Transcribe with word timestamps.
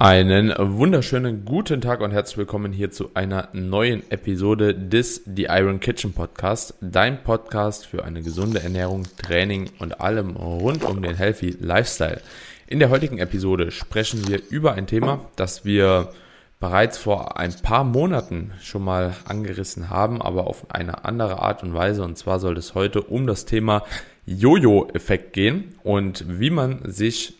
Einen 0.00 0.54
wunderschönen 0.56 1.44
guten 1.44 1.80
Tag 1.80 2.02
und 2.02 2.12
herzlich 2.12 2.38
willkommen 2.38 2.72
hier 2.72 2.92
zu 2.92 3.10
einer 3.14 3.48
neuen 3.52 4.08
Episode 4.12 4.72
des 4.72 5.24
The 5.26 5.46
Iron 5.50 5.80
Kitchen 5.80 6.12
Podcast, 6.12 6.74
dein 6.80 7.24
Podcast 7.24 7.84
für 7.84 8.04
eine 8.04 8.22
gesunde 8.22 8.62
Ernährung, 8.62 9.08
Training 9.20 9.70
und 9.80 10.00
allem 10.00 10.36
rund 10.36 10.84
um 10.84 11.02
den 11.02 11.16
Healthy 11.16 11.56
Lifestyle. 11.58 12.20
In 12.68 12.78
der 12.78 12.90
heutigen 12.90 13.18
Episode 13.18 13.72
sprechen 13.72 14.28
wir 14.28 14.40
über 14.50 14.74
ein 14.74 14.86
Thema, 14.86 15.24
das 15.34 15.64
wir 15.64 16.12
bereits 16.60 16.96
vor 16.96 17.36
ein 17.36 17.52
paar 17.60 17.82
Monaten 17.82 18.52
schon 18.62 18.84
mal 18.84 19.16
angerissen 19.24 19.90
haben, 19.90 20.22
aber 20.22 20.46
auf 20.46 20.70
eine 20.70 21.06
andere 21.06 21.42
Art 21.42 21.64
und 21.64 21.74
Weise. 21.74 22.04
Und 22.04 22.16
zwar 22.16 22.38
soll 22.38 22.56
es 22.56 22.76
heute 22.76 23.02
um 23.02 23.26
das 23.26 23.46
Thema 23.46 23.82
Jojo-Effekt 24.26 25.32
gehen 25.32 25.74
und 25.82 26.24
wie 26.28 26.50
man 26.50 26.82
sich 26.84 27.37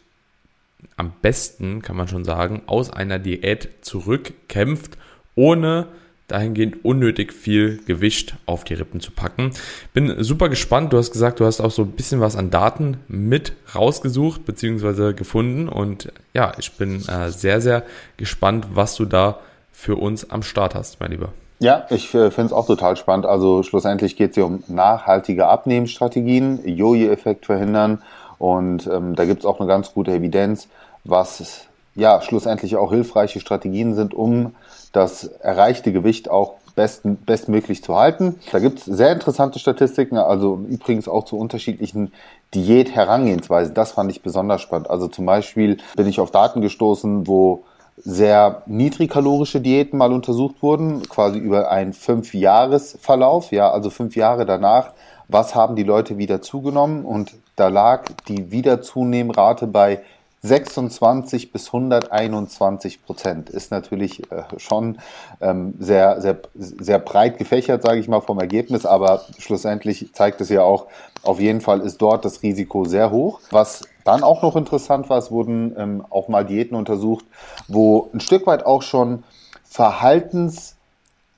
am 0.96 1.12
besten, 1.22 1.82
kann 1.82 1.96
man 1.96 2.08
schon 2.08 2.24
sagen, 2.24 2.62
aus 2.66 2.90
einer 2.90 3.18
Diät 3.18 3.68
zurückkämpft, 3.82 4.98
ohne 5.34 5.88
dahingehend 6.28 6.84
unnötig 6.84 7.32
viel 7.32 7.80
Gewicht 7.86 8.36
auf 8.44 8.62
die 8.62 8.74
Rippen 8.74 9.00
zu 9.00 9.10
packen. 9.10 9.52
Bin 9.94 10.22
super 10.22 10.50
gespannt. 10.50 10.92
Du 10.92 10.98
hast 10.98 11.10
gesagt, 11.10 11.40
du 11.40 11.46
hast 11.46 11.60
auch 11.60 11.70
so 11.70 11.82
ein 11.82 11.92
bisschen 11.92 12.20
was 12.20 12.36
an 12.36 12.50
Daten 12.50 12.98
mit 13.08 13.54
rausgesucht 13.74 14.44
bzw. 14.44 15.14
gefunden. 15.14 15.68
Und 15.68 16.12
ja, 16.34 16.52
ich 16.58 16.72
bin 16.72 17.02
äh, 17.08 17.30
sehr, 17.30 17.62
sehr 17.62 17.82
gespannt, 18.18 18.68
was 18.74 18.94
du 18.94 19.06
da 19.06 19.38
für 19.72 19.96
uns 19.96 20.30
am 20.30 20.42
Start 20.42 20.74
hast, 20.74 21.00
mein 21.00 21.12
Lieber. 21.12 21.32
Ja, 21.60 21.86
ich 21.90 22.14
äh, 22.14 22.30
finde 22.30 22.46
es 22.46 22.52
auch 22.52 22.66
total 22.66 22.96
spannend. 22.96 23.24
Also 23.24 23.62
schlussendlich 23.62 24.16
geht 24.16 24.30
es 24.30 24.34
hier 24.34 24.44
um 24.44 24.62
nachhaltige 24.68 25.46
Abnehmensstrategien, 25.46 26.60
Jojo-Effekt 26.68 27.46
verhindern. 27.46 28.02
Und 28.38 28.86
ähm, 28.86 29.14
da 29.14 29.24
gibt 29.24 29.40
es 29.40 29.46
auch 29.46 29.60
eine 29.60 29.68
ganz 29.68 29.92
gute 29.92 30.12
Evidenz, 30.12 30.68
was 31.04 31.66
ja 31.94 32.22
schlussendlich 32.22 32.76
auch 32.76 32.90
hilfreiche 32.90 33.40
Strategien 33.40 33.94
sind, 33.94 34.14
um 34.14 34.54
das 34.92 35.24
erreichte 35.24 35.92
Gewicht 35.92 36.30
auch 36.30 36.54
besten, 36.74 37.16
bestmöglich 37.16 37.82
zu 37.82 37.96
halten. 37.96 38.38
Da 38.52 38.60
gibt 38.60 38.78
es 38.78 38.84
sehr 38.84 39.12
interessante 39.12 39.58
Statistiken, 39.58 40.16
also 40.16 40.60
übrigens 40.68 41.08
auch 41.08 41.24
zu 41.24 41.36
unterschiedlichen 41.36 42.12
Diät-Herangehensweisen. 42.54 43.74
Das 43.74 43.92
fand 43.92 44.12
ich 44.12 44.22
besonders 44.22 44.62
spannend. 44.62 44.88
Also 44.88 45.08
zum 45.08 45.26
Beispiel 45.26 45.78
bin 45.96 46.06
ich 46.06 46.20
auf 46.20 46.30
Daten 46.30 46.60
gestoßen, 46.60 47.26
wo 47.26 47.64
sehr 47.96 48.62
niedrigkalorische 48.66 49.60
Diäten 49.60 49.98
mal 49.98 50.12
untersucht 50.12 50.62
wurden, 50.62 51.02
quasi 51.08 51.38
über 51.38 51.68
einen 51.72 51.92
Fünf-Jahres-Verlauf, 51.92 53.50
ja, 53.50 53.72
also 53.72 53.90
fünf 53.90 54.14
Jahre 54.14 54.46
danach. 54.46 54.92
Was 55.26 55.56
haben 55.56 55.74
die 55.74 55.82
Leute 55.82 56.16
wieder 56.16 56.40
zugenommen? 56.40 57.04
Und 57.04 57.32
da 57.58 57.68
lag 57.68 58.04
die 58.28 58.50
Wiederzunehmrate 58.50 59.66
bei 59.66 60.00
26 60.42 61.50
bis 61.50 61.66
121 61.66 63.04
Prozent 63.04 63.50
ist 63.50 63.72
natürlich 63.72 64.30
äh, 64.30 64.44
schon 64.56 64.98
ähm, 65.40 65.74
sehr, 65.80 66.20
sehr, 66.20 66.38
sehr 66.54 67.00
breit 67.00 67.38
gefächert, 67.38 67.82
sage 67.82 67.98
ich 67.98 68.06
mal, 68.06 68.20
vom 68.20 68.38
Ergebnis, 68.38 68.86
aber 68.86 69.22
schlussendlich 69.38 70.14
zeigt 70.14 70.40
es 70.40 70.48
ja 70.48 70.62
auch, 70.62 70.86
auf 71.24 71.40
jeden 71.40 71.60
Fall 71.60 71.80
ist 71.80 72.00
dort 72.00 72.24
das 72.24 72.44
Risiko 72.44 72.84
sehr 72.84 73.10
hoch. 73.10 73.40
Was 73.50 73.82
dann 74.04 74.22
auch 74.22 74.42
noch 74.42 74.54
interessant 74.54 75.10
war, 75.10 75.18
es 75.18 75.32
wurden 75.32 75.74
ähm, 75.76 76.04
auch 76.08 76.28
mal 76.28 76.44
Diäten 76.44 76.76
untersucht, 76.76 77.24
wo 77.66 78.08
ein 78.14 78.20
Stück 78.20 78.46
weit 78.46 78.64
auch 78.64 78.82
schon 78.82 79.24
Verhaltens 79.64 80.77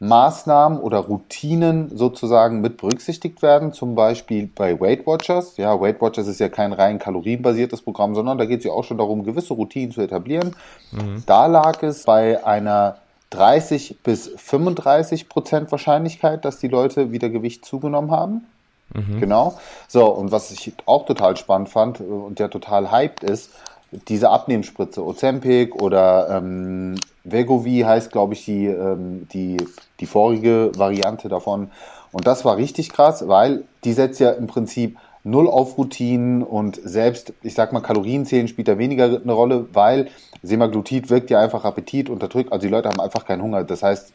Maßnahmen 0.01 0.81
oder 0.81 0.99
Routinen 0.99 1.95
sozusagen 1.95 2.63
mit 2.63 2.79
berücksichtigt 2.79 3.43
werden, 3.43 3.75
zum 3.75 3.95
Beispiel 3.95 4.49
bei 4.53 4.81
Weight 4.81 5.07
Watchers. 5.07 5.59
Ja, 5.59 5.79
Weight 5.79 6.01
Watchers 6.01 6.27
ist 6.27 6.41
ja 6.41 6.49
kein 6.49 6.73
rein 6.73 6.99
kalorienbasiertes 6.99 7.83
Programm, 7.83 8.15
sondern 8.15 8.39
da 8.39 8.47
geht 8.47 8.61
es 8.61 8.65
ja 8.65 8.73
auch 8.73 8.85
schon 8.85 8.97
darum, 8.97 9.25
gewisse 9.25 9.53
Routinen 9.53 9.93
zu 9.93 10.01
etablieren. 10.01 10.57
Mhm. 10.91 11.23
Da 11.27 11.47
lag 11.47 11.83
es 11.83 12.05
bei 12.05 12.45
einer 12.45 12.97
30 13.29 13.99
bis 14.03 14.33
35 14.37 15.29
Prozent 15.29 15.71
Wahrscheinlichkeit, 15.71 16.47
dass 16.47 16.59
die 16.59 16.69
Leute 16.69 17.13
wieder 17.13 17.29
Gewicht 17.29 17.67
zugenommen 17.67 18.11
haben. 18.11 18.47
Mhm. 18.95 19.21
Genau. 19.21 19.59
So, 19.87 20.07
und 20.07 20.33
was 20.33 20.51
ich 20.51 20.73
auch 20.87 21.05
total 21.05 21.37
spannend 21.37 21.69
fand 21.69 22.01
und 22.01 22.39
der 22.39 22.49
total 22.49 22.91
hyped 22.91 23.23
ist, 23.23 23.51
diese 23.91 24.31
Abnehmspritze, 24.31 25.05
Ozempic 25.05 25.75
oder 25.75 26.29
ähm, 26.31 26.97
Vegovi 27.25 27.81
heißt, 27.81 28.13
glaube 28.13 28.35
ich, 28.35 28.45
die, 28.45 28.67
ähm, 28.67 29.27
die, 29.33 29.57
die 29.99 30.07
vorige 30.07 30.71
Variante 30.77 31.29
davon. 31.29 31.71
Und 32.13 32.27
das 32.27 32.45
war 32.45 32.57
richtig 32.57 32.91
krass, 32.91 33.27
weil 33.29 33.65
die 33.85 33.93
setzt 33.93 34.21
ja 34.21 34.31
im 34.31 34.47
Prinzip 34.47 34.97
null 35.23 35.49
auf 35.49 35.77
Routinen 35.77 36.43
und 36.43 36.81
selbst, 36.83 37.33
ich 37.43 37.55
sag 37.55 37.73
mal, 37.73 37.81
Kalorienzählen 37.81 38.49
spielt 38.49 38.69
da 38.69 38.79
weniger 38.79 39.21
eine 39.23 39.33
Rolle, 39.33 39.67
weil 39.73 40.09
Semaglutid 40.43 41.11
wirkt 41.11 41.31
ja 41.31 41.41
einfach 41.41 41.65
Appetit 41.65 42.09
unterdrückt. 42.09 42.53
Also 42.53 42.67
die 42.67 42.73
Leute 42.73 42.89
haben 42.89 43.01
einfach 43.01 43.27
keinen 43.27 43.43
Hunger. 43.43 43.63
Das 43.65 43.83
heißt, 43.83 44.15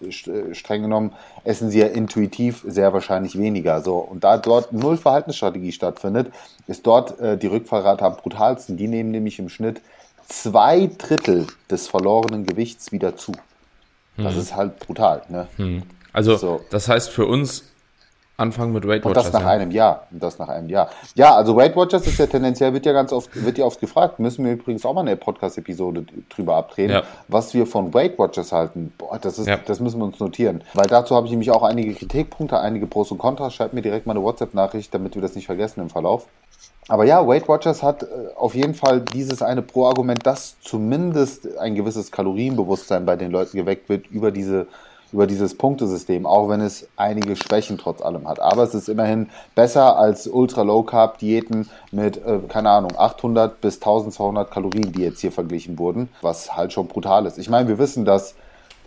streng 0.53 0.81
genommen 0.81 1.13
essen 1.43 1.69
sie 1.69 1.79
ja 1.79 1.87
intuitiv 1.87 2.63
sehr 2.67 2.93
wahrscheinlich 2.93 3.37
weniger. 3.37 3.81
So 3.81 3.97
und 3.97 4.23
da 4.23 4.37
dort 4.37 4.73
null 4.73 4.97
Verhaltensstrategie 4.97 5.71
stattfindet, 5.71 6.31
ist 6.67 6.87
dort 6.87 7.19
äh, 7.19 7.37
die 7.37 7.47
Rückfallrate 7.47 8.03
am 8.03 8.15
brutalsten. 8.15 8.77
Die 8.77 8.87
nehmen 8.87 9.11
nämlich 9.11 9.37
im 9.37 9.49
Schnitt 9.49 9.81
zwei 10.27 10.89
Drittel 10.97 11.45
des 11.69 11.87
verlorenen 11.87 12.47
Gewichts 12.47 12.91
wieder 12.91 13.15
zu. 13.15 13.33
Das 14.17 14.33
hm. 14.33 14.41
ist 14.41 14.55
halt 14.55 14.79
brutal. 14.79 15.21
Ne? 15.29 15.47
Hm. 15.57 15.83
Also 16.13 16.37
so. 16.37 16.61
das 16.71 16.87
heißt 16.87 17.09
für 17.09 17.25
uns 17.25 17.65
anfangen 18.37 18.73
mit 18.73 18.87
Weight 18.87 19.05
Watchers. 19.05 19.25
Und 19.25 19.33
das 19.33 19.33
nach 19.33 19.47
ja. 19.47 19.53
einem 19.53 19.71
Jahr. 19.71 20.07
Und 20.11 20.21
das 20.21 20.39
nach 20.39 20.49
einem 20.49 20.69
Jahr. 20.69 20.89
Ja, 21.15 21.35
also 21.35 21.55
Weight 21.55 21.75
Watchers 21.75 22.05
ist 22.05 22.17
ja 22.19 22.27
tendenziell, 22.27 22.73
wird 22.73 22.85
ja 22.85 22.93
ganz 22.93 23.13
oft, 23.13 23.29
wird 23.33 23.57
ja 23.57 23.65
oft 23.65 23.79
gefragt. 23.79 24.19
Müssen 24.19 24.45
wir 24.45 24.53
übrigens 24.53 24.85
auch 24.85 24.93
mal 24.93 25.01
eine 25.01 25.15
Podcast-Episode 25.15 26.05
drüber 26.29 26.55
abdrehen, 26.55 26.91
ja. 26.91 27.03
was 27.27 27.53
wir 27.53 27.65
von 27.65 27.93
Weight 27.93 28.19
Watchers 28.19 28.51
halten. 28.51 28.93
Boah, 28.97 29.17
das 29.19 29.39
ist, 29.39 29.47
ja. 29.47 29.57
das 29.65 29.79
müssen 29.79 29.99
wir 29.99 30.05
uns 30.05 30.19
notieren. 30.19 30.63
Weil 30.73 30.87
dazu 30.87 31.15
habe 31.15 31.27
ich 31.27 31.31
nämlich 31.31 31.51
auch 31.51 31.63
einige 31.63 31.93
Kritikpunkte, 31.93 32.59
einige 32.59 32.87
Pros 32.87 33.11
und 33.11 33.17
Kontras. 33.17 33.53
Schreibt 33.53 33.73
mir 33.73 33.81
direkt 33.81 34.05
mal 34.05 34.13
eine 34.13 34.23
WhatsApp-Nachricht, 34.23 34.93
damit 34.93 35.15
wir 35.15 35.21
das 35.21 35.35
nicht 35.35 35.45
vergessen 35.45 35.79
im 35.81 35.89
Verlauf. 35.89 36.27
Aber 36.87 37.03
ja, 37.05 37.25
Weight 37.27 37.47
Watchers 37.47 37.81
hat 37.81 38.03
äh, 38.03 38.05
auf 38.35 38.53
jeden 38.53 38.75
Fall 38.75 39.01
dieses 39.01 39.41
eine 39.41 39.61
Pro-Argument, 39.61 40.25
dass 40.25 40.59
zumindest 40.61 41.57
ein 41.57 41.75
gewisses 41.75 42.11
Kalorienbewusstsein 42.11 43.05
bei 43.05 43.15
den 43.15 43.31
Leuten 43.31 43.57
geweckt 43.57 43.89
wird 43.89 44.07
über 44.07 44.31
diese 44.31 44.67
über 45.15 45.27
dieses 45.27 45.57
Punktesystem, 45.57 46.25
auch 46.25 46.49
wenn 46.49 46.59
es 46.59 46.89
einige 46.97 47.37
Schwächen 47.37 47.77
trotz 47.77 48.01
allem 48.01 48.27
hat. 48.27 48.41
Aber 48.41 48.63
es 48.63 48.75
ist 48.75 48.89
immerhin 48.89 49.29
besser 49.55 49.97
als 49.97 50.27
Ultra-Low-Carb-Diäten 50.27 51.69
mit, 51.91 52.17
äh, 52.17 52.39
keine 52.49 52.69
Ahnung, 52.69 52.91
800 52.97 53.61
bis 53.61 53.75
1200 53.75 54.51
Kalorien, 54.51 54.91
die 54.91 55.03
jetzt 55.03 55.21
hier 55.21 55.31
verglichen 55.31 55.79
wurden, 55.79 56.09
was 56.21 56.57
halt 56.57 56.73
schon 56.73 56.89
brutal 56.89 57.25
ist. 57.25 57.37
Ich 57.37 57.49
meine, 57.49 57.69
wir 57.69 57.79
wissen, 57.79 58.03
dass 58.03 58.35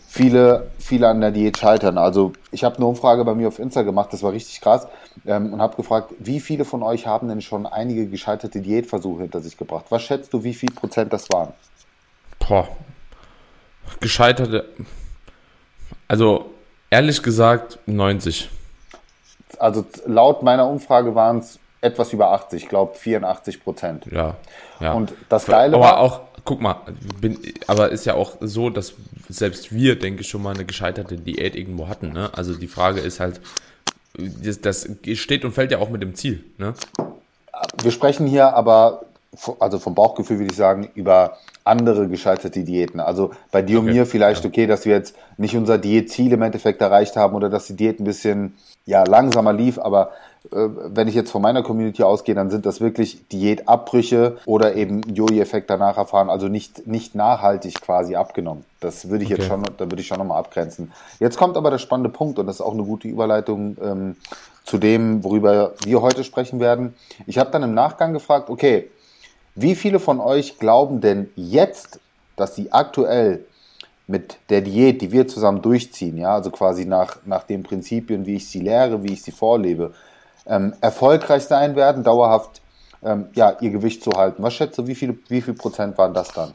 viele, 0.06 0.71
viele 0.78 1.09
an 1.09 1.22
der 1.22 1.31
Diät 1.31 1.56
scheitern. 1.56 1.97
Also 1.97 2.34
ich 2.50 2.62
habe 2.62 2.77
eine 2.77 2.84
Umfrage 2.84 3.25
bei 3.25 3.34
mir 3.34 3.49
auf 3.49 3.59
Insta 3.59 3.81
gemacht, 3.81 4.12
das 4.12 4.22
war 4.22 4.33
richtig 4.33 4.61
krass, 4.61 4.87
ähm, 5.27 5.55
und 5.55 5.62
habe 5.62 5.77
gefragt, 5.77 6.12
wie 6.19 6.41
viele 6.41 6.67
von 6.67 6.83
euch 6.83 7.06
haben 7.06 7.28
denn 7.28 7.41
schon 7.41 7.65
einige 7.65 8.06
gescheiterte 8.06 8.61
Diätversuche 8.61 9.22
hinter 9.22 9.41
sich 9.41 9.56
gebracht? 9.56 9.87
Was 9.88 10.03
schätzt 10.03 10.34
du, 10.34 10.44
wie 10.44 10.53
viel 10.53 10.71
Prozent 10.71 11.11
das 11.11 11.27
waren? 11.33 11.55
Boah, 12.38 12.69
gescheiterte, 14.00 14.67
also 16.08 16.50
ehrlich 16.91 17.22
gesagt 17.22 17.78
90. 17.86 18.50
Also 19.58 19.84
laut 20.06 20.42
meiner 20.42 20.69
Umfrage 20.69 21.14
waren 21.14 21.38
es 21.38 21.58
etwas 21.80 22.12
über 22.12 22.32
80, 22.32 22.64
ich 22.64 22.69
glaube 22.69 22.94
84 22.96 23.62
Prozent. 23.62 24.06
Ja, 24.10 24.36
ja. 24.80 24.92
Und 24.92 25.12
das 25.28 25.46
Geile 25.46 25.76
aber 25.76 25.84
war 25.84 25.98
auch, 25.98 26.20
guck 26.44 26.60
mal, 26.60 26.76
bin, 27.20 27.38
aber 27.66 27.91
ist 27.91 28.04
ja 28.04 28.14
auch 28.14 28.36
so, 28.41 28.70
dass 28.70 28.94
selbst 29.28 29.72
wir, 29.72 29.98
denke 29.98 30.22
ich, 30.22 30.28
schon 30.28 30.42
mal 30.42 30.54
eine 30.54 30.64
gescheiterte 30.64 31.16
Diät 31.16 31.54
irgendwo 31.54 31.88
hatten. 31.88 32.12
Ne? 32.12 32.30
Also 32.34 32.54
die 32.54 32.66
Frage 32.66 33.00
ist 33.00 33.20
halt, 33.20 33.40
das, 34.16 34.60
das 34.60 34.88
steht 35.14 35.44
und 35.44 35.52
fällt 35.52 35.70
ja 35.70 35.78
auch 35.78 35.90
mit 35.90 36.02
dem 36.02 36.14
Ziel. 36.14 36.44
Ne? 36.58 36.75
Wir 37.82 37.90
sprechen 37.90 38.26
hier 38.26 38.54
aber, 38.54 39.04
also 39.61 39.78
vom 39.78 39.94
Bauchgefühl 39.94 40.39
würde 40.39 40.53
ich 40.53 40.56
sagen, 40.56 40.89
über 40.94 41.37
andere 41.65 42.09
gescheiterte 42.09 42.65
Diäten. 42.65 43.00
Also 43.00 43.31
bei 43.53 43.62
dir 43.62 43.78
okay. 43.78 43.88
und 43.88 43.94
mir 43.94 44.06
vielleicht 44.06 44.44
ja. 44.44 44.49
okay, 44.49 44.67
dass 44.67 44.85
wir 44.87 44.94
jetzt 44.94 45.14
nicht 45.37 45.56
unser 45.56 45.79
Diätziel 45.79 46.32
im 46.32 46.43
Endeffekt 46.43 46.81
erreicht 46.81 47.17
haben 47.17 47.35
oder 47.35 47.50
dass 47.50 47.67
die 47.67 47.76
Diät 47.76 48.00
ein 48.00 48.05
bisschen 48.05 48.56
ja, 48.87 49.05
langsamer 49.05 49.52
lief, 49.52 49.79
aber 49.79 50.12
äh, 50.50 50.56
wenn 50.56 51.08
ich 51.08 51.14
jetzt 51.14 51.31
von 51.31 51.43
meiner 51.43 51.62
Community 51.62 52.02
ausgehe, 52.02 52.35
dann 52.35 52.49
sind 52.49 52.64
das 52.64 52.81
wirklich 52.81 53.29
Diätabbrüche 53.29 54.38
oder 54.47 54.75
eben 54.76 55.02
Jojo-Effekt 55.02 55.69
danach 55.69 55.99
erfahren, 55.99 56.31
also 56.31 56.49
nicht, 56.49 56.87
nicht 56.87 57.14
nachhaltig 57.14 57.81
quasi 57.82 58.17
abgenommen. 58.17 58.64
Das 58.81 59.11
würde 59.11 59.25
ich 59.25 59.32
okay. 59.32 59.43
jetzt 59.43 59.49
schon, 59.49 59.62
da 59.76 59.85
würde 59.85 60.00
ich 60.00 60.06
schon 60.06 60.19
nochmal 60.19 60.38
abgrenzen. 60.38 60.93
Jetzt 61.20 61.37
kommt 61.37 61.58
aber 61.58 61.70
der 61.70 61.79
spannende 61.79 62.11
Punkt 62.11 62.38
und 62.38 62.47
das 62.47 62.56
ist 62.56 62.62
auch 62.62 62.73
eine 62.73 62.85
gute 62.85 63.08
Überleitung 63.08 63.76
ähm, 63.82 64.17
zu 64.64 64.79
dem, 64.79 65.23
worüber 65.23 65.73
wir 65.85 66.00
heute 66.00 66.25
sprechen 66.25 66.61
werden. 66.61 66.94
Ich 67.26 67.38
habe 67.38 67.50
dann 67.50 67.62
im 67.62 67.75
Nachgang 67.75 68.14
gefragt, 68.14 68.49
okay, 68.49 68.88
wie 69.60 69.75
viele 69.75 69.99
von 69.99 70.20
euch 70.20 70.58
glauben 70.58 71.00
denn 71.00 71.31
jetzt, 71.34 72.00
dass 72.37 72.55
sie 72.55 72.72
aktuell 72.72 73.44
mit 74.06 74.38
der 74.49 74.62
Diät, 74.62 75.02
die 75.02 75.12
wir 75.12 75.28
zusammen 75.28 75.60
durchziehen, 75.62 76.16
ja, 76.16 76.34
also 76.34 76.50
quasi 76.50 76.84
nach, 76.84 77.16
nach 77.26 77.43
den 77.43 77.62
Prinzipien, 77.62 78.25
wie 78.25 78.37
ich 78.37 78.49
sie 78.49 78.60
lehre, 78.60 79.02
wie 79.02 79.12
ich 79.12 79.22
sie 79.22 79.32
vorlebe, 79.32 79.93
ähm, 80.46 80.72
erfolgreich 80.81 81.43
sein 81.43 81.76
werden, 81.76 82.05
dauerhaft 82.05 82.62
ähm, 83.02 83.26
ja, 83.34 83.56
ihr 83.60 83.70
Gewicht 83.70 84.02
zu 84.02 84.12
halten? 84.12 84.43
Was 84.43 84.55
schätzt 84.55 84.78
du, 84.78 84.87
wie 84.87 84.94
viel, 84.94 85.19
wie 85.28 85.43
viel 85.43 85.55
Prozent 85.55 85.99
waren 85.99 86.14
das 86.14 86.32
dann? 86.32 86.54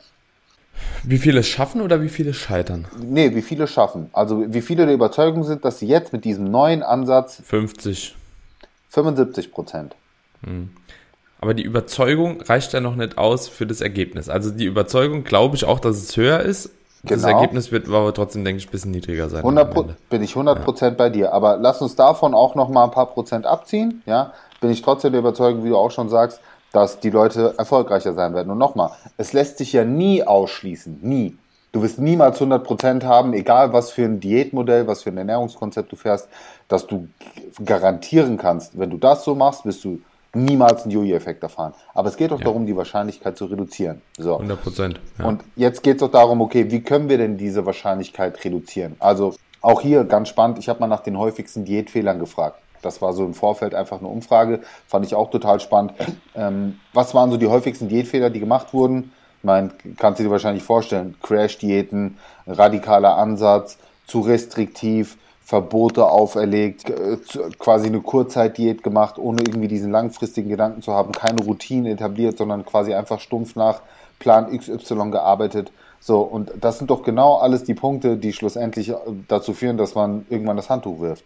Wie 1.04 1.18
viele 1.18 1.44
schaffen 1.44 1.82
oder 1.82 2.02
wie 2.02 2.10
viele 2.10 2.34
scheitern? 2.34 2.88
Nee, 2.98 3.36
wie 3.36 3.44
viele 3.44 3.68
schaffen. 3.68 4.10
Also 4.14 4.52
wie 4.52 4.62
viele 4.62 4.86
der 4.86 4.96
Überzeugung 4.96 5.44
sind, 5.44 5.64
dass 5.64 5.80
sie 5.80 5.88
jetzt 5.88 6.14
mit 6.14 6.26
diesem 6.26 6.50
neuen 6.50 6.82
Ansatz 6.82 7.42
50. 7.46 8.16
75 8.90 9.52
Prozent. 9.52 9.96
Aber 11.44 11.54
die 11.54 11.64
Überzeugung 11.64 12.40
reicht 12.40 12.72
ja 12.72 12.80
noch 12.80 12.96
nicht 12.96 13.18
aus 13.18 13.50
für 13.50 13.68
das 13.68 13.82
Ergebnis. 13.82 14.30
Also 14.30 14.50
die 14.50 14.64
Überzeugung 14.64 15.26
glaube 15.26 15.58
ich 15.58 15.66
auch, 15.66 15.82
dass 15.82 15.98
es 15.98 16.16
höher 16.16 16.40
ist. 16.40 16.70
Das 17.04 17.22
Genau. 17.24 17.36
Ergebnis 17.36 17.70
wird 17.70 17.90
aber 17.90 18.14
trotzdem, 18.14 18.46
denke 18.46 18.60
ich, 18.60 18.68
ein 18.70 18.72
bisschen 18.72 18.92
niedriger 18.92 19.28
sein. 19.28 19.40
am 19.42 19.50
100 19.58 19.74
Pro 19.74 19.82
Ende. 19.82 19.98
bin 20.10 20.24
ich 20.24 20.30
100 20.38 20.64
Prozent 20.64 20.96
bei 20.96 21.10
dir. 21.10 21.34
Aber 21.34 21.58
lass 21.58 21.82
uns 21.82 21.98
davon 21.98 22.34
auch 22.34 22.56
noch 22.56 22.70
mal 22.70 22.86
ein 22.86 22.92
paar 22.92 23.08
Prozent 23.08 23.46
abziehen. 23.46 24.02
Ja, 24.06 24.32
bin 24.62 24.70
ich 24.72 24.82
trotzdem 24.84 25.12
der 25.12 25.20
Überzeugung, 25.20 25.66
wie 25.66 25.70
du 25.70 25.76
auch 25.76 25.92
schon 25.92 26.08
sagst, 26.08 26.40
dass 26.72 27.02
die 27.02 27.10
Leute 27.10 27.56
erfolgreicher 27.58 28.14
sein 28.14 28.34
werden. 28.34 28.50
Und 28.50 28.58
nochmal, 28.58 28.92
es 29.18 29.34
lässt 29.34 29.58
sich 29.58 29.74
ja 29.74 29.84
nie 29.84 30.24
ausschließen, 30.24 31.00
nie. 31.02 31.36
Du 31.74 31.82
wirst 31.82 32.00
niemals 32.00 32.38
100 32.38 32.64
Prozent 32.64 33.04
haben, 33.04 33.34
egal 33.34 33.74
was 33.74 33.92
für 33.92 34.06
ein 34.06 34.22
Diätmodell, 34.22 34.88
was 34.88 35.04
für 35.04 35.10
ein 35.10 35.18
Ernährungskonzept 35.18 35.92
du 35.92 35.98
fährst, 35.98 36.30
dass 36.70 36.88
du 36.88 37.10
garantieren 37.66 38.38
kannst, 38.38 38.80
wenn 38.80 38.90
du 38.92 38.98
das 38.98 39.26
so 39.26 39.36
machst, 39.36 39.66
wirst 39.66 39.84
du 39.84 40.00
niemals 40.34 40.84
einen 40.84 40.92
Jojo-Effekt 40.92 41.44
erfahren. 41.44 41.74
Aber 41.94 42.10
es 42.10 42.18
geht 42.18 42.32
doch 42.32 42.42
darum, 42.42 42.66
die 42.66 42.76
Wahrscheinlichkeit 42.76 43.38
zu 43.38 43.46
reduzieren. 43.46 44.02
So. 44.18 44.36
100 44.36 44.62
Prozent. 44.62 45.00
Ja. 45.20 45.26
Und 45.26 45.44
jetzt 45.56 45.84
geht 45.84 45.96
es 45.96 46.00
doch 46.00 46.12
darum, 46.12 46.42
okay, 46.42 46.72
wie 46.72 46.82
können 46.82 47.10
wir 47.10 47.18
denn 47.18 47.38
diese 47.38 47.66
Wahrscheinlichkeit 47.66 48.44
reduzieren? 48.44 48.96
Also 49.00 49.36
auch 49.62 49.82
hier 49.82 50.04
ganz 50.04 50.30
spannend, 50.30 50.60
ich 50.60 50.70
habe 50.70 50.80
mal 50.80 50.88
nach 50.88 51.02
den 51.02 51.18
häufigsten 51.18 51.66
Diätfehlern 51.66 52.20
gefragt. 52.20 52.60
Das 52.82 53.02
war 53.02 53.14
so 53.14 53.24
im 53.26 53.34
Vorfeld 53.34 53.74
einfach 53.74 54.00
eine 54.00 54.10
Umfrage, 54.10 54.60
fand 54.88 55.06
ich 55.06 55.16
auch 55.16 55.30
total 55.30 55.60
spannend. 55.60 55.94
Ähm, 56.36 56.80
was 56.94 57.14
waren 57.14 57.30
so 57.30 57.38
die 57.38 57.48
häufigsten 57.48 57.88
Diätfehler, 57.88 58.32
die 58.32 58.40
gemacht 58.40 58.74
wurden? 58.74 59.14
Ich 59.38 59.44
meine, 59.44 59.70
kannst 59.98 60.20
du 60.20 60.24
dir 60.24 60.32
wahrscheinlich 60.32 60.64
vorstellen, 60.64 61.16
Crash-Diäten, 61.22 62.18
radikaler 62.48 63.18
Ansatz, 63.18 63.78
zu 64.08 64.22
restriktiv, 64.22 65.18
Verbote 65.46 66.06
auferlegt, 66.06 66.90
äh, 66.90 67.18
quasi 67.60 67.88
eine 67.88 68.00
Kurzzeitdiät 68.00 68.84
gemacht, 68.84 69.18
ohne 69.18 69.42
irgendwie 69.42 69.68
diesen 69.68 69.92
langfristigen 69.92 70.50
Gedanken 70.50 70.82
zu 70.82 70.94
haben, 70.94 71.12
keine 71.12 71.42
Routine 71.42 71.92
etabliert, 71.92 72.38
sondern 72.38 72.66
quasi 72.66 72.94
einfach 72.94 73.20
stumpf 73.20 73.56
nach 73.56 73.82
Plan 74.20 74.58
XY 74.58 75.12
gearbeitet. 75.12 75.72
So, 76.00 76.22
und 76.22 76.52
das 76.60 76.78
sind 76.78 76.90
doch 76.90 77.04
genau 77.04 77.36
alles 77.36 77.64
die 77.64 77.74
Punkte, 77.74 78.18
die 78.18 78.34
schlussendlich 78.34 78.90
äh, 78.90 78.96
dazu 79.28 79.54
führen, 79.54 79.78
dass 79.78 79.96
man 79.96 80.26
irgendwann 80.30 80.58
das 80.58 80.70
Handtuch 80.70 81.02
wirft. 81.02 81.26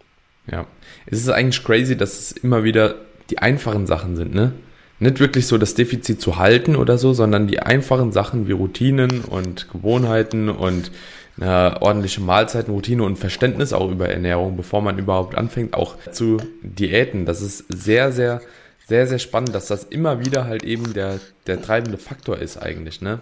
Ja. 0.51 0.65
Es 1.05 1.19
ist 1.19 1.29
eigentlich 1.29 1.63
crazy, 1.63 1.95
dass 1.97 2.19
es 2.19 2.31
immer 2.31 2.63
wieder 2.63 2.95
die 3.29 3.39
einfachen 3.39 3.85
Sachen 3.85 4.15
sind, 4.15 4.33
ne? 4.33 4.53
Nicht 4.99 5.19
wirklich 5.19 5.45
so 5.45 5.59
das 5.59 5.75
Defizit 5.75 6.21
zu 6.21 6.37
halten 6.37 6.75
oder 6.75 6.97
so, 6.97 7.13
sondern 7.13 7.45
die 7.45 7.59
einfachen 7.59 8.11
Sachen 8.11 8.47
wie 8.47 8.53
Routinen 8.53 9.21
und 9.21 9.71
Gewohnheiten 9.71 10.49
und 10.49 10.91
eine 11.39 11.81
ordentliche 11.81 12.21
Mahlzeitenroutine 12.21 13.03
und 13.03 13.17
Verständnis 13.17 13.73
auch 13.73 13.91
über 13.91 14.09
Ernährung, 14.09 14.57
bevor 14.57 14.81
man 14.81 14.97
überhaupt 14.97 15.35
anfängt, 15.35 15.73
auch 15.73 15.95
zu 16.11 16.37
Diäten. 16.61 17.25
Das 17.25 17.41
ist 17.41 17.65
sehr, 17.69 18.11
sehr, 18.11 18.41
sehr, 18.87 19.07
sehr 19.07 19.19
spannend, 19.19 19.53
dass 19.53 19.67
das 19.67 19.83
immer 19.83 20.25
wieder 20.25 20.45
halt 20.45 20.63
eben 20.63 20.93
der, 20.93 21.19
der 21.45 21.61
treibende 21.61 21.97
Faktor 21.97 22.37
ist 22.37 22.57
eigentlich, 22.57 23.01
ne? 23.01 23.19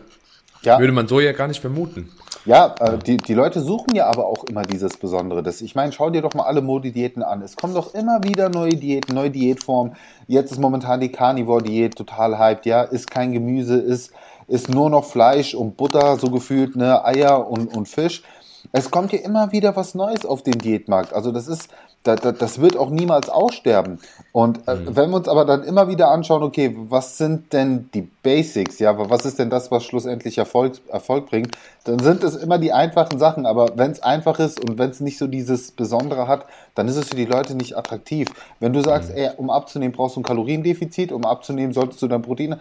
Ja, 0.61 0.79
Würde 0.79 0.93
man 0.93 1.07
so 1.07 1.19
ja 1.19 1.31
gar 1.31 1.47
nicht 1.47 1.61
vermuten. 1.61 2.09
Ja, 2.45 2.75
äh, 2.79 2.97
die, 2.97 3.17
die 3.17 3.33
Leute 3.33 3.61
suchen 3.61 3.95
ja 3.95 4.07
aber 4.07 4.25
auch 4.25 4.43
immer 4.45 4.63
dieses 4.63 4.97
Besondere. 4.97 5.43
Das, 5.43 5.61
ich 5.61 5.75
meine, 5.75 5.91
schau 5.91 6.09
dir 6.09 6.21
doch 6.21 6.33
mal 6.33 6.43
alle 6.43 6.61
Modi-Diäten 6.61 7.21
an. 7.23 7.41
Es 7.41 7.55
kommen 7.55 7.73
doch 7.73 7.93
immer 7.93 8.23
wieder 8.23 8.49
neue 8.49 8.75
Diäten, 8.75 9.15
neue 9.15 9.29
Diätformen. 9.31 9.95
Jetzt 10.27 10.51
ist 10.51 10.59
momentan 10.59 10.99
die 10.99 11.11
Carnivore-Diät 11.11 11.95
total 11.95 12.39
hyped, 12.39 12.65
ja. 12.65 12.81
Ist 12.81 13.11
kein 13.11 13.31
Gemüse, 13.31 13.77
ist, 13.77 14.11
ist 14.47 14.69
nur 14.69 14.89
noch 14.89 15.05
Fleisch 15.05 15.53
und 15.55 15.77
Butter, 15.77 16.17
so 16.17 16.29
gefühlt, 16.29 16.75
ne, 16.75 17.03
Eier 17.03 17.49
und, 17.49 17.75
und 17.75 17.87
Fisch. 17.87 18.23
Es 18.71 18.91
kommt 18.91 19.13
ja 19.13 19.19
immer 19.19 19.51
wieder 19.51 19.75
was 19.75 19.95
Neues 19.95 20.25
auf 20.25 20.43
den 20.43 20.57
Diätmarkt. 20.57 21.13
Also 21.13 21.31
das 21.31 21.47
ist, 21.47 21.69
da, 22.03 22.15
da, 22.15 22.31
das 22.31 22.59
wird 22.59 22.77
auch 22.77 22.89
niemals 22.89 23.29
aussterben. 23.29 23.99
Und 24.31 24.67
äh, 24.67 24.77
wenn 24.95 25.11
wir 25.11 25.17
uns 25.17 25.27
aber 25.27 25.45
dann 25.45 25.63
immer 25.63 25.87
wieder 25.87 26.09
anschauen, 26.09 26.43
okay, 26.43 26.75
was 26.89 27.17
sind 27.17 27.53
denn 27.53 27.89
die 27.93 28.01
Basics, 28.01 28.79
ja, 28.79 29.09
was 29.09 29.25
ist 29.25 29.39
denn 29.39 29.49
das, 29.49 29.71
was 29.71 29.83
schlussendlich 29.83 30.37
Erfolg, 30.37 30.73
Erfolg 30.87 31.27
bringt, 31.27 31.55
dann 31.83 31.99
sind 31.99 32.23
es 32.23 32.35
immer 32.35 32.57
die 32.57 32.73
einfachen 32.73 33.19
Sachen. 33.19 33.45
Aber 33.45 33.69
wenn 33.75 33.91
es 33.91 34.01
einfach 34.01 34.39
ist 34.39 34.59
und 34.59 34.77
wenn 34.77 34.89
es 34.89 34.99
nicht 34.99 35.17
so 35.17 35.27
dieses 35.27 35.71
Besondere 35.71 36.27
hat, 36.27 36.45
dann 36.73 36.87
ist 36.87 36.95
es 36.95 37.09
für 37.09 37.15
die 37.15 37.25
Leute 37.25 37.55
nicht 37.55 37.77
attraktiv. 37.77 38.27
Wenn 38.59 38.73
du 38.73 38.81
sagst, 38.81 39.11
ey, 39.11 39.29
um 39.37 39.49
abzunehmen 39.49 39.95
brauchst 39.95 40.15
du 40.15 40.21
ein 40.21 40.23
Kaloriendefizit, 40.23 41.11
um 41.11 41.25
abzunehmen 41.25 41.73
solltest 41.73 42.01
du 42.01 42.07
dann 42.07 42.21
Proteine, 42.21 42.59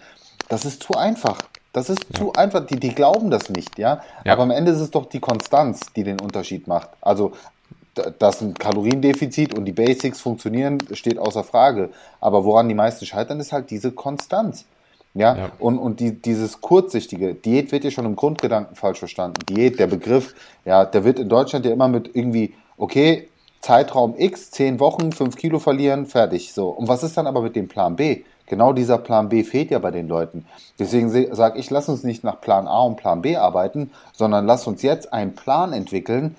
das 0.48 0.64
ist 0.64 0.82
zu 0.82 0.94
einfach. 0.94 1.38
Das 1.74 1.90
ist 1.90 2.06
zu 2.16 2.32
einfach. 2.32 2.66
Die, 2.66 2.80
die 2.80 2.94
glauben 2.94 3.30
das 3.30 3.50
nicht, 3.50 3.78
ja? 3.78 4.00
Ja. 4.24 4.32
Aber 4.32 4.44
am 4.44 4.50
Ende 4.50 4.70
ist 4.72 4.80
es 4.80 4.90
doch 4.90 5.06
die 5.06 5.20
Konstanz, 5.20 5.80
die 5.94 6.04
den 6.04 6.20
Unterschied 6.20 6.66
macht. 6.66 6.88
Also, 7.02 7.32
dass 8.18 8.40
ein 8.40 8.54
Kaloriendefizit 8.54 9.56
und 9.56 9.66
die 9.66 9.72
Basics 9.72 10.20
funktionieren, 10.20 10.78
steht 10.92 11.18
außer 11.18 11.44
Frage. 11.44 11.90
Aber 12.20 12.44
woran 12.44 12.68
die 12.68 12.74
meisten 12.74 13.04
scheitern, 13.06 13.40
ist 13.40 13.52
halt 13.52 13.70
diese 13.70 13.92
Konstanz. 13.92 14.64
Ja, 15.14 15.36
Ja. 15.36 15.50
und, 15.58 15.78
und 15.78 16.00
die, 16.00 16.12
dieses 16.12 16.60
kurzsichtige, 16.60 17.34
Diät 17.34 17.70
wird 17.70 17.84
ja 17.84 17.90
schon 17.90 18.04
im 18.06 18.16
Grundgedanken 18.16 18.74
falsch 18.74 18.98
verstanden. 18.98 19.36
Diät, 19.48 19.78
der 19.78 19.86
Begriff, 19.86 20.34
ja, 20.64 20.84
der 20.84 21.04
wird 21.04 21.18
in 21.20 21.28
Deutschland 21.28 21.64
ja 21.66 21.72
immer 21.72 21.86
mit 21.88 22.10
irgendwie, 22.14 22.54
okay, 22.76 23.28
Zeitraum 23.60 24.14
X, 24.18 24.50
10 24.50 24.78
Wochen, 24.80 25.12
5 25.12 25.36
Kilo 25.36 25.58
verlieren, 25.58 26.06
fertig. 26.06 26.52
So. 26.52 26.68
Und 26.68 26.88
was 26.88 27.02
ist 27.02 27.16
dann 27.16 27.26
aber 27.26 27.42
mit 27.42 27.56
dem 27.56 27.68
Plan 27.68 27.96
B? 27.96 28.24
Genau 28.46 28.72
dieser 28.72 28.98
Plan 28.98 29.28
B 29.28 29.42
fehlt 29.42 29.70
ja 29.70 29.78
bei 29.78 29.90
den 29.90 30.08
Leuten. 30.08 30.44
Deswegen 30.78 31.10
sage 31.34 31.58
ich, 31.58 31.70
lass 31.70 31.88
uns 31.88 32.02
nicht 32.02 32.24
nach 32.24 32.40
Plan 32.40 32.68
A 32.68 32.82
und 32.82 32.96
Plan 32.96 33.22
B 33.22 33.36
arbeiten, 33.36 33.90
sondern 34.12 34.46
lass 34.46 34.66
uns 34.66 34.82
jetzt 34.82 35.12
einen 35.12 35.34
Plan 35.34 35.72
entwickeln, 35.72 36.36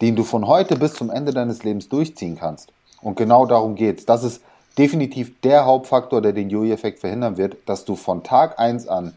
den 0.00 0.14
du 0.14 0.22
von 0.22 0.46
heute 0.46 0.76
bis 0.76 0.94
zum 0.94 1.10
Ende 1.10 1.32
deines 1.32 1.64
Lebens 1.64 1.88
durchziehen 1.88 2.36
kannst. 2.38 2.72
Und 3.02 3.16
genau 3.16 3.46
darum 3.46 3.74
geht's. 3.74 4.06
Das 4.06 4.22
ist 4.22 4.42
definitiv 4.76 5.40
der 5.40 5.66
Hauptfaktor, 5.66 6.22
der 6.22 6.32
den 6.32 6.50
Jojo-Effekt 6.50 7.00
verhindern 7.00 7.36
wird, 7.36 7.56
dass 7.66 7.84
du 7.84 7.96
von 7.96 8.22
Tag 8.22 8.58
eins 8.60 8.86
an 8.86 9.14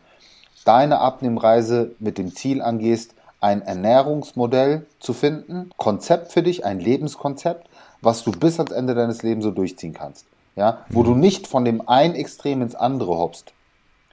deine 0.66 1.00
Abnehmreise 1.00 1.92
mit 2.00 2.18
dem 2.18 2.36
Ziel 2.36 2.62
angehst, 2.62 3.14
ein 3.40 3.62
Ernährungsmodell 3.62 4.86
zu 5.00 5.14
finden, 5.14 5.72
Konzept 5.78 6.32
für 6.32 6.44
dich, 6.44 6.66
ein 6.66 6.80
Lebenskonzept, 6.80 7.68
was 8.02 8.24
du 8.24 8.32
bis 8.32 8.60
ans 8.60 8.72
Ende 8.72 8.94
deines 8.94 9.24
Lebens 9.24 9.44
so 9.44 9.52
durchziehen 9.52 9.94
kannst. 9.94 10.26
Ja, 10.56 10.86
wo 10.90 11.04
du 11.04 11.16
nicht 11.16 11.48
von 11.48 11.64
dem 11.64 11.88
einen 11.88 12.14
Extrem 12.16 12.62
ins 12.62 12.76
andere 12.76 13.18
hoppst, 13.18 13.54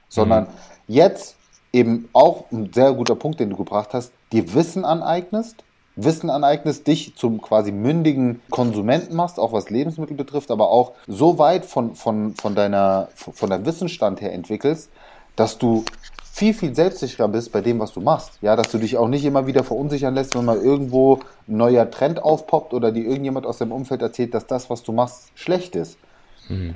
sondern 0.07 0.47
jetzt 0.87 1.35
eben 1.73 2.09
auch 2.13 2.45
ein 2.51 2.71
sehr 2.73 2.93
guter 2.93 3.15
Punkt, 3.15 3.39
den 3.39 3.49
du 3.49 3.57
gebracht 3.57 3.89
hast, 3.93 4.11
dir 4.31 4.53
Wissen 4.53 4.85
aneignest, 4.85 5.63
Wissen 5.95 6.29
aneignest, 6.29 6.87
dich 6.87 7.15
zum 7.15 7.41
quasi 7.41 7.71
mündigen 7.71 8.41
Konsumenten 8.49 9.15
machst, 9.15 9.39
auch 9.39 9.51
was 9.51 9.69
Lebensmittel 9.69 10.15
betrifft, 10.15 10.49
aber 10.49 10.69
auch 10.69 10.93
so 11.07 11.37
weit 11.37 11.65
von, 11.65 11.95
von, 11.95 12.35
von, 12.35 12.55
deiner, 12.55 13.09
von 13.15 13.49
deinem 13.49 13.65
Wissensstand 13.65 14.21
her 14.21 14.33
entwickelst, 14.33 14.89
dass 15.35 15.57
du 15.57 15.83
viel, 16.31 16.53
viel 16.53 16.73
selbstsicherer 16.73 17.27
bist 17.27 17.51
bei 17.51 17.59
dem, 17.59 17.79
was 17.79 17.91
du 17.91 17.99
machst. 17.99 18.31
Ja, 18.41 18.55
dass 18.55 18.71
du 18.71 18.77
dich 18.77 18.97
auch 18.97 19.09
nicht 19.09 19.25
immer 19.25 19.45
wieder 19.45 19.63
verunsichern 19.63 20.15
lässt, 20.15 20.35
wenn 20.35 20.45
mal 20.45 20.57
irgendwo 20.57 21.19
ein 21.47 21.57
neuer 21.57 21.91
Trend 21.91 22.23
aufpoppt 22.23 22.73
oder 22.73 22.93
dir 22.93 23.05
irgendjemand 23.05 23.45
aus 23.45 23.57
deinem 23.57 23.73
Umfeld 23.73 24.01
erzählt, 24.01 24.33
dass 24.33 24.47
das, 24.47 24.69
was 24.69 24.83
du 24.83 24.93
machst, 24.93 25.31
schlecht 25.35 25.75
ist. 25.75 25.97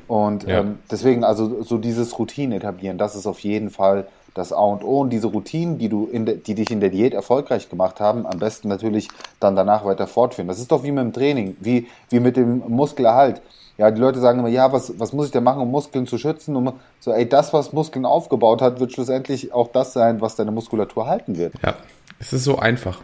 Und 0.08 0.44
Ja. 0.44 0.60
ähm, 0.60 0.80
deswegen, 0.92 1.24
also 1.24 1.64
so 1.64 1.78
dieses 1.78 2.18
Routinen 2.20 2.58
etablieren, 2.58 2.98
das 2.98 3.16
ist 3.16 3.26
auf 3.28 3.40
jeden 3.40 3.70
Fall 3.70 4.08
das 4.34 4.52
A 4.52 4.60
und 4.62 4.84
O. 4.84 5.02
Und 5.02 5.10
diese 5.12 5.28
Routinen, 5.28 5.78
die 5.78 5.90
du 5.90 6.08
in 6.12 6.26
der, 6.26 6.36
die 6.36 6.56
dich 6.56 6.72
in 6.72 6.80
der 6.80 6.90
Diät 6.90 7.14
erfolgreich 7.14 7.70
gemacht 7.70 8.00
haben, 8.00 8.26
am 8.26 8.40
besten 8.40 8.68
natürlich 8.68 9.08
dann 9.40 9.56
danach 9.56 9.86
weiter 9.86 10.08
fortführen. 10.08 10.48
Das 10.48 10.60
ist 10.60 10.72
doch 10.72 10.84
wie 10.84 10.92
mit 10.92 11.04
dem 11.04 11.14
Training, 11.14 11.56
wie, 11.60 11.88
wie 12.10 12.20
mit 12.20 12.36
dem 12.38 12.64
Muskelerhalt. 12.68 13.42
Ja, 13.78 13.90
die 13.90 14.00
Leute 14.00 14.20
sagen 14.20 14.40
immer, 14.40 14.50
ja, 14.50 14.72
was, 14.72 15.00
was 15.00 15.14
muss 15.14 15.28
ich 15.28 15.32
denn 15.32 15.44
machen, 15.44 15.62
um 15.62 15.72
Muskeln 15.72 16.06
zu 16.06 16.18
schützen? 16.20 16.56
Um, 16.56 16.74
so, 17.00 17.12
ey, 17.12 17.28
das, 17.28 17.54
was 17.54 17.74
Muskeln 17.74 18.06
aufgebaut 18.06 18.62
hat, 18.62 18.80
wird 18.80 18.94
schlussendlich 18.94 19.52
auch 19.54 19.70
das 19.72 19.94
sein, 19.94 20.22
was 20.22 20.36
deine 20.36 20.52
Muskulatur 20.52 21.08
halten 21.08 21.38
wird. 21.38 21.54
Ja, 21.64 21.76
es 22.20 22.34
ist 22.34 22.44
so 22.44 22.60
einfach. 22.60 23.02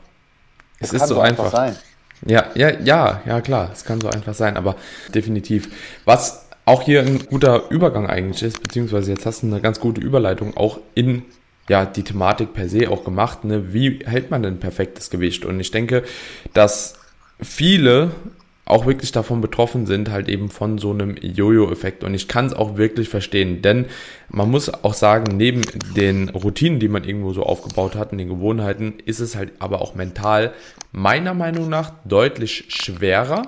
Es 0.79 0.91
Das 0.91 1.01
ist 1.01 1.07
so 1.09 1.19
einfach. 1.19 1.51
sein. 1.51 1.75
Ja, 2.25 2.45
ja, 2.53 2.69
ja, 2.83 3.21
ja, 3.25 3.41
klar, 3.41 3.69
es 3.73 3.83
kann 3.85 4.01
so 4.01 4.09
einfach 4.09 4.33
sein, 4.33 4.57
aber 4.57 4.75
definitiv. 5.15 5.69
Was 6.05 6.45
auch 6.69 6.83
hier 6.83 7.01
ein 7.01 7.25
guter 7.25 7.63
Übergang 7.71 8.07
eigentlich 8.07 8.43
ist, 8.43 8.61
beziehungsweise 8.61 9.11
jetzt 9.11 9.25
hast 9.25 9.41
du 9.41 9.47
eine 9.47 9.59
ganz 9.59 9.79
gute 9.79 10.01
Überleitung 10.01 10.55
auch 10.55 10.79
in 10.93 11.23
ja, 11.67 11.85
die 11.85 12.03
Thematik 12.03 12.53
per 12.53 12.69
se 12.69 12.89
auch 12.89 13.03
gemacht, 13.03 13.43
ne? 13.43 13.73
Wie 13.73 13.99
hält 14.05 14.31
man 14.31 14.43
denn 14.43 14.59
perfektes 14.59 15.09
Gewicht? 15.09 15.45
Und 15.45 15.59
ich 15.59 15.71
denke, 15.71 16.03
dass 16.53 16.95
viele 17.41 18.11
auch 18.65 18.85
wirklich 18.85 19.11
davon 19.11 19.41
betroffen 19.41 19.88
sind, 19.88 20.11
halt 20.11 20.29
eben 20.29 20.49
von 20.49 20.77
so 20.77 20.91
einem 20.91 21.15
Jojo-Effekt. 21.17 22.03
Und 22.03 22.13
ich 22.13 22.27
kann 22.27 22.45
es 22.45 22.53
auch 22.53 22.77
wirklich 22.77 23.09
verstehen, 23.09 23.63
denn 23.63 23.88
man 24.29 24.51
muss 24.51 24.71
auch 24.71 24.93
sagen, 24.93 25.38
neben 25.38 25.61
den 25.95 26.29
Routinen, 26.29 26.79
die 26.79 26.88
man 26.88 27.03
irgendwo 27.03 27.33
so 27.33 27.43
aufgebaut 27.43 27.95
hat, 27.95 28.11
und 28.11 28.19
den 28.19 28.29
Gewohnheiten, 28.29 28.93
ist 29.05 29.19
es 29.21 29.35
halt 29.35 29.53
aber 29.57 29.81
auch 29.81 29.95
mental 29.95 30.53
meiner 30.91 31.33
Meinung 31.33 31.67
nach 31.67 31.93
deutlich 32.05 32.65
schwerer, 32.69 33.41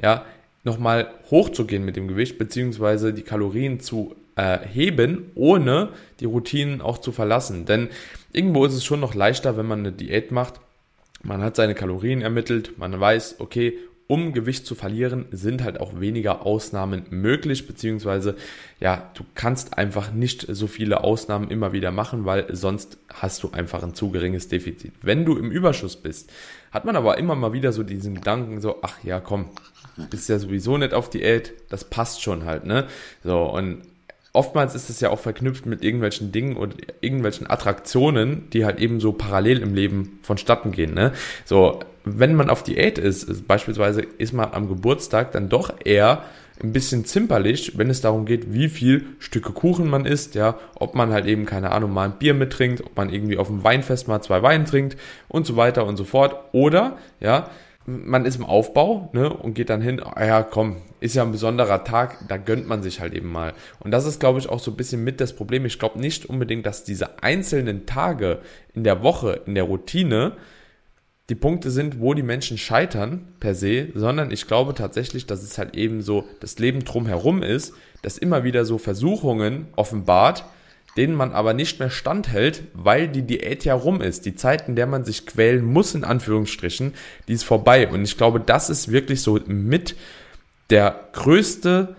ja, 0.00 0.24
nochmal 0.64 1.10
hochzugehen 1.30 1.84
mit 1.84 1.96
dem 1.96 2.08
Gewicht, 2.08 2.38
beziehungsweise 2.38 3.12
die 3.12 3.22
Kalorien 3.22 3.80
zu 3.80 4.14
äh, 4.36 4.58
heben, 4.66 5.30
ohne 5.34 5.90
die 6.20 6.24
Routinen 6.24 6.80
auch 6.80 6.98
zu 6.98 7.12
verlassen. 7.12 7.66
Denn 7.66 7.88
irgendwo 8.32 8.64
ist 8.64 8.74
es 8.74 8.84
schon 8.84 9.00
noch 9.00 9.14
leichter, 9.14 9.56
wenn 9.56 9.66
man 9.66 9.80
eine 9.80 9.92
Diät 9.92 10.30
macht. 10.30 10.60
Man 11.22 11.42
hat 11.42 11.56
seine 11.56 11.74
Kalorien 11.74 12.22
ermittelt, 12.22 12.78
man 12.78 12.98
weiß, 12.98 13.36
okay, 13.40 13.74
um 14.08 14.32
Gewicht 14.32 14.64
zu 14.64 14.74
verlieren, 14.74 15.26
sind 15.32 15.62
halt 15.62 15.80
auch 15.80 16.00
weniger 16.00 16.46
Ausnahmen 16.46 17.04
möglich, 17.10 17.66
beziehungsweise 17.66 18.36
ja, 18.80 19.10
du 19.14 19.24
kannst 19.34 19.76
einfach 19.76 20.12
nicht 20.12 20.46
so 20.48 20.66
viele 20.66 21.04
Ausnahmen 21.04 21.50
immer 21.50 21.72
wieder 21.72 21.90
machen, 21.90 22.24
weil 22.24 22.46
sonst 22.56 22.96
hast 23.12 23.42
du 23.42 23.50
einfach 23.50 23.82
ein 23.82 23.94
zu 23.94 24.10
geringes 24.10 24.48
Defizit. 24.48 24.94
Wenn 25.02 25.26
du 25.26 25.36
im 25.36 25.50
Überschuss 25.50 25.96
bist, 25.96 26.32
hat 26.70 26.86
man 26.86 26.96
aber 26.96 27.18
immer 27.18 27.34
mal 27.34 27.52
wieder 27.52 27.72
so 27.72 27.82
diesen 27.82 28.14
Gedanken 28.14 28.62
so, 28.62 28.78
ach 28.80 29.04
ja, 29.04 29.20
komm, 29.20 29.50
bist 30.10 30.28
ja 30.28 30.38
sowieso 30.38 30.76
nicht 30.78 30.94
auf 30.94 31.10
Diät, 31.10 31.52
das 31.68 31.84
passt 31.84 32.22
schon 32.22 32.44
halt, 32.44 32.64
ne? 32.64 32.86
So, 33.22 33.42
und 33.42 33.82
oftmals 34.32 34.74
ist 34.74 34.90
es 34.90 35.00
ja 35.00 35.10
auch 35.10 35.18
verknüpft 35.18 35.66
mit 35.66 35.82
irgendwelchen 35.82 36.32
Dingen 36.32 36.56
und 36.56 36.76
irgendwelchen 37.00 37.48
Attraktionen, 37.48 38.48
die 38.50 38.64
halt 38.64 38.78
eben 38.78 39.00
so 39.00 39.12
parallel 39.12 39.58
im 39.58 39.74
Leben 39.74 40.20
vonstatten 40.22 40.70
gehen. 40.70 40.94
Ne? 40.94 41.12
So, 41.44 41.80
wenn 42.04 42.34
man 42.36 42.50
auf 42.50 42.62
Diät 42.62 42.98
ist, 42.98 43.48
beispielsweise 43.48 44.02
ist 44.02 44.32
man 44.32 44.52
am 44.52 44.68
Geburtstag 44.68 45.32
dann 45.32 45.48
doch 45.48 45.74
eher 45.84 46.24
ein 46.62 46.72
bisschen 46.72 47.04
zimperlich, 47.04 47.78
wenn 47.78 47.88
es 47.88 48.00
darum 48.00 48.26
geht, 48.26 48.52
wie 48.52 48.68
viel 48.68 49.06
Stücke 49.18 49.52
Kuchen 49.52 49.88
man 49.88 50.04
isst, 50.04 50.34
ja, 50.34 50.58
ob 50.74 50.94
man 50.94 51.12
halt 51.12 51.26
eben, 51.26 51.44
keine 51.46 51.70
Ahnung, 51.70 51.92
mal 51.92 52.06
ein 52.06 52.18
Bier 52.18 52.34
mittrinkt, 52.34 52.84
ob 52.84 52.96
man 52.96 53.10
irgendwie 53.12 53.38
auf 53.38 53.46
dem 53.46 53.62
Weinfest 53.62 54.08
mal 54.08 54.20
zwei 54.22 54.42
Wein 54.42 54.66
trinkt 54.66 54.96
und 55.28 55.46
so 55.46 55.56
weiter 55.56 55.86
und 55.86 55.96
so 55.96 56.04
fort. 56.04 56.34
Oder, 56.52 56.98
ja, 57.20 57.50
man 57.88 58.26
ist 58.26 58.36
im 58.36 58.44
Aufbau 58.44 59.08
ne, 59.14 59.32
und 59.32 59.54
geht 59.54 59.70
dann 59.70 59.80
hin, 59.80 60.00
ah 60.02 60.24
ja, 60.24 60.42
komm, 60.42 60.76
ist 61.00 61.14
ja 61.14 61.22
ein 61.22 61.32
besonderer 61.32 61.84
Tag, 61.84 62.18
da 62.28 62.36
gönnt 62.36 62.68
man 62.68 62.82
sich 62.82 63.00
halt 63.00 63.14
eben 63.14 63.32
mal. 63.32 63.54
Und 63.80 63.92
das 63.92 64.04
ist, 64.04 64.20
glaube 64.20 64.38
ich, 64.38 64.48
auch 64.48 64.60
so 64.60 64.70
ein 64.70 64.76
bisschen 64.76 65.02
mit 65.02 65.22
das 65.22 65.34
Problem. 65.34 65.64
Ich 65.64 65.78
glaube 65.78 65.98
nicht 65.98 66.26
unbedingt, 66.26 66.66
dass 66.66 66.84
diese 66.84 67.22
einzelnen 67.22 67.86
Tage 67.86 68.40
in 68.74 68.84
der 68.84 69.02
Woche, 69.02 69.40
in 69.46 69.54
der 69.54 69.64
Routine, 69.64 70.32
die 71.30 71.34
Punkte 71.34 71.70
sind, 71.70 71.98
wo 71.98 72.12
die 72.12 72.22
Menschen 72.22 72.58
scheitern 72.58 73.28
per 73.40 73.54
se, 73.54 73.88
sondern 73.94 74.30
ich 74.30 74.46
glaube 74.46 74.74
tatsächlich, 74.74 75.26
dass 75.26 75.42
es 75.42 75.56
halt 75.56 75.74
eben 75.74 76.02
so 76.02 76.24
das 76.40 76.58
Leben 76.58 76.84
drumherum 76.84 77.42
ist, 77.42 77.72
dass 78.02 78.18
immer 78.18 78.44
wieder 78.44 78.66
so 78.66 78.76
Versuchungen 78.76 79.68
offenbart, 79.76 80.44
denen 80.98 81.14
man 81.14 81.32
aber 81.32 81.54
nicht 81.54 81.78
mehr 81.78 81.90
standhält, 81.90 82.64
weil 82.74 83.06
die 83.08 83.22
Diät 83.22 83.64
ja 83.64 83.74
rum 83.74 84.02
ist. 84.02 84.26
Die 84.26 84.34
Zeit, 84.34 84.68
in 84.68 84.74
der 84.74 84.86
man 84.86 85.04
sich 85.04 85.26
quälen 85.26 85.64
muss, 85.64 85.94
in 85.94 86.02
Anführungsstrichen, 86.02 86.92
die 87.28 87.34
ist 87.34 87.44
vorbei. 87.44 87.88
Und 87.88 88.02
ich 88.02 88.18
glaube, 88.18 88.40
das 88.40 88.68
ist 88.68 88.90
wirklich 88.90 89.22
so 89.22 89.38
mit 89.46 89.94
der 90.70 91.08
größte 91.12 91.94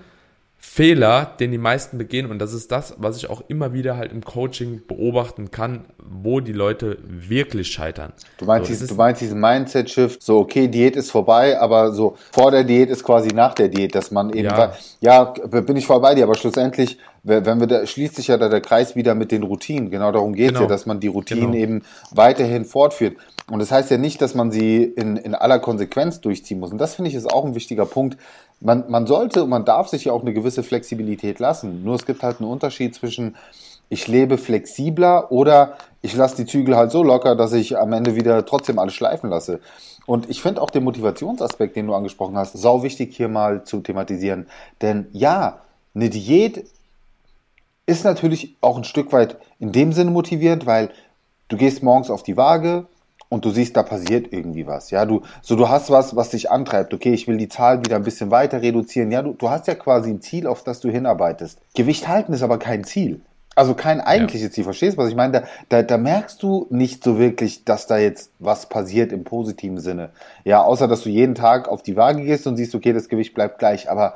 Fehler, 0.61 1.31
den 1.39 1.51
die 1.51 1.57
meisten 1.57 1.97
begehen. 1.97 2.29
Und 2.29 2.39
das 2.39 2.53
ist 2.53 2.71
das, 2.71 2.95
was 2.97 3.15
ich 3.17 3.29
auch 3.29 3.41
immer 3.47 3.73
wieder 3.73 3.95
halt 3.95 4.11
im 4.11 4.23
Coaching 4.23 4.81
beobachten 4.85 5.49
kann, 5.49 5.85
wo 5.97 6.41
die 6.41 6.51
Leute 6.51 6.97
wirklich 7.07 7.71
scheitern. 7.71 8.11
Du 8.37 8.45
meinst, 8.45 8.67
so, 8.67 8.73
diesen, 8.73 8.87
du 8.89 8.95
meinst 8.95 9.21
diesen 9.21 9.39
Mindset-Shift, 9.39 10.21
so, 10.21 10.39
okay, 10.39 10.67
Diät 10.67 10.97
ist 10.97 11.09
vorbei, 11.09 11.59
aber 11.59 11.93
so 11.93 12.17
vor 12.31 12.51
der 12.51 12.65
Diät 12.65 12.89
ist 12.89 13.03
quasi 13.03 13.29
nach 13.29 13.53
der 13.53 13.69
Diät, 13.69 13.95
dass 13.95 14.11
man 14.11 14.29
eben, 14.31 14.49
ja, 14.49 14.73
ja 14.99 15.23
bin 15.23 15.77
ich 15.77 15.87
voll 15.87 16.01
bei 16.01 16.13
dir, 16.15 16.25
aber 16.25 16.35
schlussendlich, 16.35 16.97
wenn 17.23 17.59
wir 17.59 17.67
da, 17.67 17.85
schließt 17.85 18.15
sich 18.15 18.27
ja 18.27 18.37
da 18.37 18.49
der 18.49 18.61
Kreis 18.61 18.95
wieder 18.95 19.15
mit 19.15 19.31
den 19.31 19.43
Routinen. 19.43 19.89
Genau 19.89 20.11
darum 20.11 20.33
geht 20.33 20.47
es 20.47 20.53
genau. 20.53 20.61
ja, 20.61 20.67
dass 20.67 20.85
man 20.85 20.99
die 20.99 21.07
Routinen 21.07 21.51
genau. 21.51 21.63
eben 21.63 21.83
weiterhin 22.11 22.65
fortführt. 22.65 23.17
Und 23.49 23.59
das 23.59 23.71
heißt 23.71 23.91
ja 23.91 23.97
nicht, 23.97 24.21
dass 24.21 24.35
man 24.35 24.51
sie 24.51 24.83
in, 24.83 25.17
in 25.17 25.35
aller 25.35 25.59
Konsequenz 25.59 26.21
durchziehen 26.21 26.59
muss. 26.59 26.71
Und 26.71 26.77
das 26.77 26.95
finde 26.95 27.09
ich 27.09 27.15
ist 27.15 27.31
auch 27.31 27.45
ein 27.45 27.55
wichtiger 27.55 27.85
Punkt. 27.85 28.17
Man, 28.61 28.85
man 28.89 29.07
sollte 29.07 29.43
und 29.43 29.49
man 29.49 29.65
darf 29.65 29.87
sich 29.87 30.05
ja 30.05 30.13
auch 30.13 30.21
eine 30.21 30.33
gewisse 30.33 30.63
Flexibilität 30.63 31.39
lassen. 31.39 31.83
Nur 31.83 31.95
es 31.95 32.05
gibt 32.05 32.23
halt 32.23 32.39
einen 32.39 32.49
Unterschied 32.49 32.95
zwischen 32.95 33.35
ich 33.89 34.07
lebe 34.07 34.37
flexibler 34.37 35.31
oder 35.31 35.73
ich 36.01 36.15
lasse 36.15 36.37
die 36.37 36.45
Zügel 36.45 36.77
halt 36.77 36.91
so 36.91 37.03
locker, 37.03 37.35
dass 37.35 37.53
ich 37.53 37.77
am 37.77 37.91
Ende 37.91 38.15
wieder 38.15 38.45
trotzdem 38.45 38.79
alles 38.79 38.93
schleifen 38.93 39.29
lasse. 39.29 39.59
Und 40.05 40.29
ich 40.29 40.41
finde 40.41 40.61
auch 40.61 40.69
den 40.69 40.83
Motivationsaspekt, 40.83 41.75
den 41.75 41.87
du 41.87 41.93
angesprochen 41.93 42.37
hast, 42.37 42.53
sau 42.57 42.83
wichtig 42.83 43.15
hier 43.15 43.27
mal 43.27 43.63
zu 43.63 43.81
thematisieren. 43.81 44.47
Denn 44.81 45.07
ja, 45.11 45.61
eine 45.93 46.09
Diät 46.09 46.65
ist 47.89 48.05
natürlich 48.05 48.55
auch 48.61 48.77
ein 48.77 48.83
Stück 48.83 49.11
weit 49.11 49.37
in 49.59 49.71
dem 49.71 49.91
Sinne 49.91 50.11
motivierend, 50.11 50.65
weil 50.65 50.91
du 51.49 51.57
gehst 51.57 51.83
morgens 51.83 52.09
auf 52.09 52.23
die 52.23 52.37
Waage, 52.37 52.85
und 53.29 53.45
du 53.45 53.51
siehst, 53.51 53.77
da 53.77 53.83
passiert 53.83 54.33
irgendwie 54.33 54.65
was. 54.65 54.89
Ja, 54.89 55.05
du, 55.05 55.21
so 55.41 55.55
du 55.55 55.69
hast 55.69 55.91
was, 55.91 56.15
was 56.15 56.29
dich 56.29 56.49
antreibt. 56.49 56.93
Okay, 56.93 57.13
ich 57.13 57.27
will 57.27 57.37
die 57.37 57.47
Zahl 57.47 57.79
wieder 57.79 57.95
ein 57.95 58.03
bisschen 58.03 58.31
weiter 58.31 58.61
reduzieren. 58.61 59.11
Ja, 59.11 59.21
du, 59.21 59.33
du 59.33 59.49
hast 59.49 59.67
ja 59.67 59.75
quasi 59.75 60.09
ein 60.09 60.21
Ziel, 60.21 60.47
auf 60.47 60.63
das 60.63 60.79
du 60.79 60.89
hinarbeitest. 60.89 61.59
Gewicht 61.75 62.07
halten 62.07 62.33
ist 62.33 62.41
aber 62.41 62.57
kein 62.57 62.83
Ziel. 62.83 63.21
Also 63.55 63.75
kein 63.75 64.01
eigentliches 64.01 64.47
ja. 64.47 64.51
Ziel. 64.51 64.63
Verstehst 64.63 64.97
du, 64.97 65.01
was 65.01 65.09
ich 65.09 65.15
meine? 65.15 65.33
Da, 65.33 65.43
da, 65.69 65.83
da 65.83 65.97
merkst 65.97 66.41
du 66.41 66.65
nicht 66.71 67.03
so 67.03 67.19
wirklich, 67.19 67.65
dass 67.65 67.85
da 67.87 67.97
jetzt 67.97 68.31
was 68.39 68.67
passiert 68.67 69.11
im 69.11 69.23
positiven 69.23 69.79
Sinne. 69.79 70.09
Ja, 70.43 70.63
außer 70.63 70.87
dass 70.87 71.01
du 71.01 71.09
jeden 71.09 71.35
Tag 71.35 71.67
auf 71.67 71.83
die 71.83 71.95
Waage 71.95 72.23
gehst 72.23 72.47
und 72.47 72.57
siehst, 72.57 72.73
okay, 72.73 72.93
das 72.93 73.09
Gewicht 73.09 73.35
bleibt 73.35 73.59
gleich. 73.59 73.91
Aber 73.91 74.15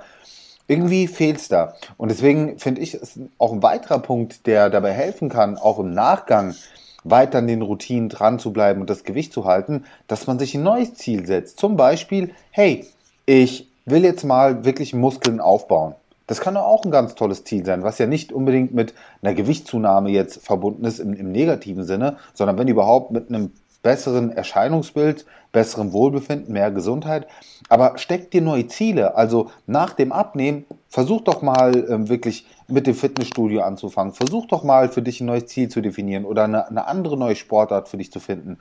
irgendwie 0.67 1.07
fehlt's 1.07 1.47
da. 1.47 1.75
Und 1.97 2.09
deswegen 2.09 2.59
finde 2.59 2.81
ich 2.81 2.93
es 2.93 3.19
auch 3.37 3.51
ein 3.51 3.63
weiterer 3.63 3.99
Punkt, 3.99 4.47
der 4.47 4.69
dabei 4.69 4.91
helfen 4.91 5.29
kann, 5.29 5.57
auch 5.57 5.79
im 5.79 5.93
Nachgang 5.93 6.55
weiter 7.03 7.39
an 7.39 7.47
den 7.47 7.61
Routinen 7.61 8.09
dran 8.09 8.39
zu 8.39 8.53
bleiben 8.53 8.81
und 8.81 8.89
das 8.89 9.03
Gewicht 9.03 9.33
zu 9.33 9.45
halten, 9.45 9.85
dass 10.07 10.27
man 10.27 10.39
sich 10.39 10.55
ein 10.55 10.63
neues 10.63 10.93
Ziel 10.95 11.25
setzt. 11.25 11.59
Zum 11.59 11.75
Beispiel, 11.75 12.31
hey, 12.51 12.85
ich 13.25 13.67
will 13.85 14.03
jetzt 14.03 14.23
mal 14.23 14.63
wirklich 14.63 14.93
Muskeln 14.93 15.41
aufbauen. 15.41 15.95
Das 16.27 16.39
kann 16.39 16.55
auch 16.55 16.85
ein 16.85 16.91
ganz 16.91 17.15
tolles 17.15 17.43
Ziel 17.43 17.65
sein, 17.65 17.83
was 17.83 17.97
ja 17.97 18.05
nicht 18.05 18.31
unbedingt 18.31 18.73
mit 18.73 18.93
einer 19.21 19.33
Gewichtszunahme 19.33 20.09
jetzt 20.09 20.41
verbunden 20.45 20.85
ist 20.85 20.99
im, 20.99 21.13
im 21.13 21.33
negativen 21.33 21.83
Sinne, 21.83 22.15
sondern 22.33 22.57
wenn 22.57 22.69
überhaupt 22.69 23.11
mit 23.11 23.27
einem 23.27 23.51
besseren 23.83 24.31
Erscheinungsbild, 24.31 25.25
besserem 25.51 25.93
Wohlbefinden, 25.93 26.51
mehr 26.51 26.71
Gesundheit. 26.71 27.27
Aber 27.69 27.97
steck 27.97 28.31
dir 28.31 28.41
neue 28.41 28.67
Ziele. 28.67 29.15
Also 29.15 29.51
nach 29.67 29.93
dem 29.93 30.11
Abnehmen, 30.11 30.65
versuch 30.89 31.21
doch 31.21 31.41
mal 31.41 31.87
ähm, 31.89 32.09
wirklich 32.09 32.45
mit 32.67 32.87
dem 32.87 32.95
Fitnessstudio 32.95 33.61
anzufangen. 33.61 34.13
Versuch 34.13 34.47
doch 34.47 34.63
mal 34.63 34.89
für 34.89 35.01
dich 35.01 35.21
ein 35.21 35.27
neues 35.27 35.47
Ziel 35.47 35.69
zu 35.69 35.81
definieren 35.81 36.25
oder 36.25 36.45
eine, 36.45 36.67
eine 36.67 36.87
andere 36.87 37.17
neue 37.17 37.35
Sportart 37.35 37.87
für 37.87 37.97
dich 37.97 38.11
zu 38.11 38.19
finden. 38.19 38.57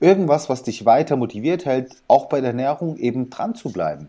Irgendwas, 0.00 0.48
was 0.48 0.62
dich 0.62 0.84
weiter 0.84 1.16
motiviert 1.16 1.64
hält, 1.64 1.92
auch 2.08 2.26
bei 2.26 2.40
der 2.40 2.50
Ernährung 2.50 2.96
eben 2.96 3.30
dran 3.30 3.54
zu 3.54 3.70
bleiben. 3.70 4.08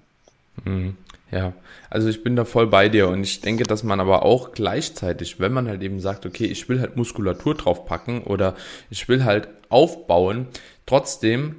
Mhm. 0.63 0.97
Ja, 1.33 1.53
also 1.89 2.09
ich 2.09 2.23
bin 2.23 2.35
da 2.35 2.45
voll 2.45 2.67
bei 2.67 2.89
dir 2.89 3.07
und 3.07 3.23
ich 3.23 3.41
denke, 3.41 3.63
dass 3.63 3.83
man 3.83 3.99
aber 3.99 4.23
auch 4.23 4.51
gleichzeitig, 4.51 5.39
wenn 5.39 5.51
man 5.51 5.67
halt 5.67 5.81
eben 5.81 5.99
sagt, 5.99 6.27
okay, 6.27 6.45
ich 6.45 6.69
will 6.69 6.79
halt 6.79 6.95
Muskulatur 6.95 7.55
draufpacken 7.55 8.21
oder 8.21 8.55
ich 8.91 9.09
will 9.09 9.23
halt 9.23 9.47
aufbauen, 9.69 10.47
trotzdem 10.85 11.55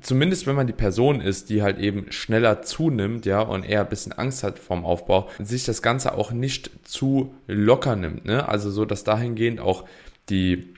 zumindest 0.00 0.46
wenn 0.46 0.56
man 0.56 0.66
die 0.66 0.72
Person 0.72 1.20
ist, 1.20 1.48
die 1.50 1.62
halt 1.62 1.78
eben 1.78 2.10
schneller 2.10 2.62
zunimmt, 2.62 3.24
ja, 3.24 3.40
und 3.40 3.62
eher 3.62 3.82
ein 3.82 3.88
bisschen 3.88 4.12
Angst 4.12 4.42
hat 4.42 4.58
vorm 4.58 4.84
Aufbau, 4.84 5.28
sich 5.38 5.64
das 5.64 5.80
Ganze 5.82 6.14
auch 6.14 6.32
nicht 6.32 6.70
zu 6.82 7.34
locker 7.46 7.94
nimmt, 7.94 8.24
ne? 8.24 8.48
Also 8.48 8.70
so, 8.70 8.84
dass 8.84 9.04
dahingehend 9.04 9.60
auch 9.60 9.84
die, 10.28 10.74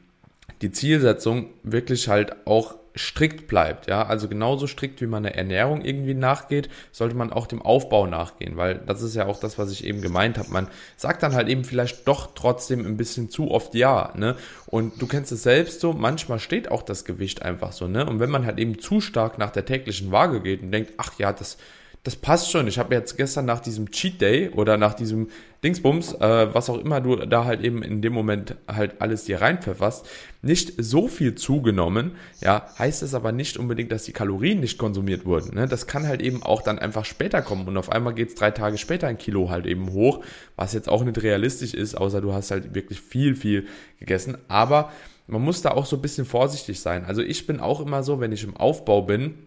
die 0.62 0.72
Zielsetzung 0.72 1.46
wirklich 1.62 2.08
halt 2.08 2.46
auch 2.46 2.74
strikt 2.96 3.48
bleibt, 3.48 3.88
ja, 3.88 4.06
also 4.06 4.28
genauso 4.28 4.66
strikt 4.68 5.00
wie 5.00 5.06
man 5.06 5.24
der 5.24 5.36
Ernährung 5.36 5.84
irgendwie 5.84 6.14
nachgeht, 6.14 6.68
sollte 6.92 7.16
man 7.16 7.32
auch 7.32 7.48
dem 7.48 7.60
Aufbau 7.60 8.06
nachgehen, 8.06 8.56
weil 8.56 8.76
das 8.86 9.02
ist 9.02 9.16
ja 9.16 9.26
auch 9.26 9.40
das, 9.40 9.58
was 9.58 9.72
ich 9.72 9.84
eben 9.84 10.00
gemeint 10.00 10.38
habe. 10.38 10.50
Man 10.50 10.68
sagt 10.96 11.22
dann 11.24 11.34
halt 11.34 11.48
eben 11.48 11.64
vielleicht 11.64 12.06
doch 12.06 12.34
trotzdem 12.34 12.86
ein 12.86 12.96
bisschen 12.96 13.30
zu 13.30 13.50
oft 13.50 13.74
ja, 13.74 14.12
ne? 14.16 14.36
Und 14.66 15.02
du 15.02 15.08
kennst 15.08 15.32
es 15.32 15.42
selbst 15.42 15.80
so, 15.80 15.92
manchmal 15.92 16.38
steht 16.38 16.70
auch 16.70 16.82
das 16.82 17.04
Gewicht 17.04 17.42
einfach 17.42 17.72
so, 17.72 17.88
ne? 17.88 18.06
Und 18.06 18.20
wenn 18.20 18.30
man 18.30 18.46
halt 18.46 18.58
eben 18.58 18.78
zu 18.78 19.00
stark 19.00 19.38
nach 19.38 19.50
der 19.50 19.64
täglichen 19.64 20.12
Waage 20.12 20.40
geht 20.40 20.62
und 20.62 20.70
denkt, 20.70 20.92
ach 20.96 21.18
ja, 21.18 21.32
das 21.32 21.58
das 22.04 22.16
passt 22.16 22.50
schon. 22.50 22.68
Ich 22.68 22.78
habe 22.78 22.94
jetzt 22.94 23.16
gestern 23.16 23.46
nach 23.46 23.60
diesem 23.60 23.90
Cheat 23.90 24.20
Day 24.20 24.50
oder 24.50 24.76
nach 24.76 24.92
diesem 24.92 25.28
Dingsbums, 25.64 26.12
äh, 26.12 26.54
was 26.54 26.68
auch 26.68 26.76
immer 26.76 27.00
du 27.00 27.16
da 27.16 27.46
halt 27.46 27.62
eben 27.62 27.82
in 27.82 28.02
dem 28.02 28.12
Moment 28.12 28.56
halt 28.68 29.00
alles 29.00 29.24
dir 29.24 29.40
reinpfefferst, 29.40 30.06
nicht 30.42 30.74
so 30.76 31.08
viel 31.08 31.34
zugenommen. 31.34 32.12
Ja, 32.42 32.68
heißt 32.78 33.02
es 33.02 33.14
aber 33.14 33.32
nicht 33.32 33.56
unbedingt, 33.56 33.90
dass 33.90 34.04
die 34.04 34.12
Kalorien 34.12 34.60
nicht 34.60 34.76
konsumiert 34.76 35.24
wurden. 35.24 35.54
Ne? 35.54 35.66
Das 35.66 35.86
kann 35.86 36.06
halt 36.06 36.20
eben 36.20 36.42
auch 36.42 36.60
dann 36.60 36.78
einfach 36.78 37.06
später 37.06 37.40
kommen 37.40 37.66
und 37.66 37.76
auf 37.78 37.90
einmal 37.90 38.12
geht's 38.12 38.34
drei 38.34 38.50
Tage 38.50 38.76
später 38.76 39.06
ein 39.06 39.16
Kilo 39.16 39.48
halt 39.48 39.64
eben 39.64 39.90
hoch, 39.92 40.22
was 40.56 40.74
jetzt 40.74 40.90
auch 40.90 41.02
nicht 41.04 41.22
realistisch 41.22 41.72
ist, 41.72 41.94
außer 41.94 42.20
du 42.20 42.34
hast 42.34 42.50
halt 42.50 42.74
wirklich 42.74 43.00
viel, 43.00 43.34
viel 43.34 43.66
gegessen. 43.98 44.36
Aber 44.48 44.92
man 45.26 45.40
muss 45.40 45.62
da 45.62 45.70
auch 45.70 45.86
so 45.86 45.96
ein 45.96 46.02
bisschen 46.02 46.26
vorsichtig 46.26 46.80
sein. 46.80 47.06
Also 47.06 47.22
ich 47.22 47.46
bin 47.46 47.60
auch 47.60 47.80
immer 47.80 48.02
so, 48.02 48.20
wenn 48.20 48.32
ich 48.32 48.44
im 48.44 48.54
Aufbau 48.54 49.00
bin, 49.00 49.38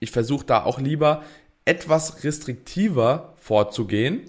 ich 0.00 0.10
versuche 0.10 0.46
da 0.46 0.64
auch 0.64 0.80
lieber 0.80 1.22
etwas 1.64 2.24
restriktiver 2.24 3.34
vorzugehen, 3.36 4.20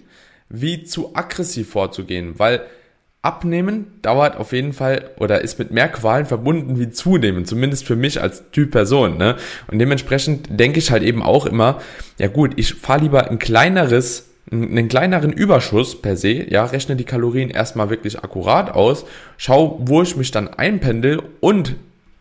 wie 0.48 0.84
zu 0.84 1.14
aggressiv 1.14 1.70
vorzugehen, 1.70 2.38
weil 2.38 2.66
Abnehmen 3.22 4.00
dauert 4.02 4.36
auf 4.36 4.52
jeden 4.52 4.74
Fall 4.74 5.10
oder 5.18 5.40
ist 5.40 5.58
mit 5.58 5.70
mehr 5.70 5.88
Qualen 5.88 6.26
verbunden 6.26 6.78
wie 6.78 6.90
zunehmen, 6.90 7.46
zumindest 7.46 7.86
für 7.86 7.96
mich 7.96 8.20
als 8.20 8.50
Typ 8.50 8.70
Person. 8.72 9.16
Ne? 9.16 9.36
Und 9.66 9.78
dementsprechend 9.78 10.60
denke 10.60 10.78
ich 10.78 10.90
halt 10.90 11.02
eben 11.02 11.22
auch 11.22 11.46
immer, 11.46 11.80
ja 12.18 12.28
gut, 12.28 12.52
ich 12.56 12.74
fahre 12.74 13.00
lieber 13.00 13.30
ein 13.30 13.38
kleineres 13.38 14.26
einen 14.52 14.88
kleineren 14.88 15.32
Überschuss 15.32 16.00
per 16.00 16.16
se, 16.18 16.50
ja, 16.50 16.66
rechne 16.66 16.96
die 16.96 17.04
Kalorien 17.04 17.48
erstmal 17.48 17.88
wirklich 17.88 18.22
akkurat 18.22 18.70
aus, 18.70 19.06
schau, 19.38 19.80
wo 19.82 20.02
ich 20.02 20.16
mich 20.16 20.30
dann 20.30 20.48
einpendel 20.48 21.22
und 21.40 21.76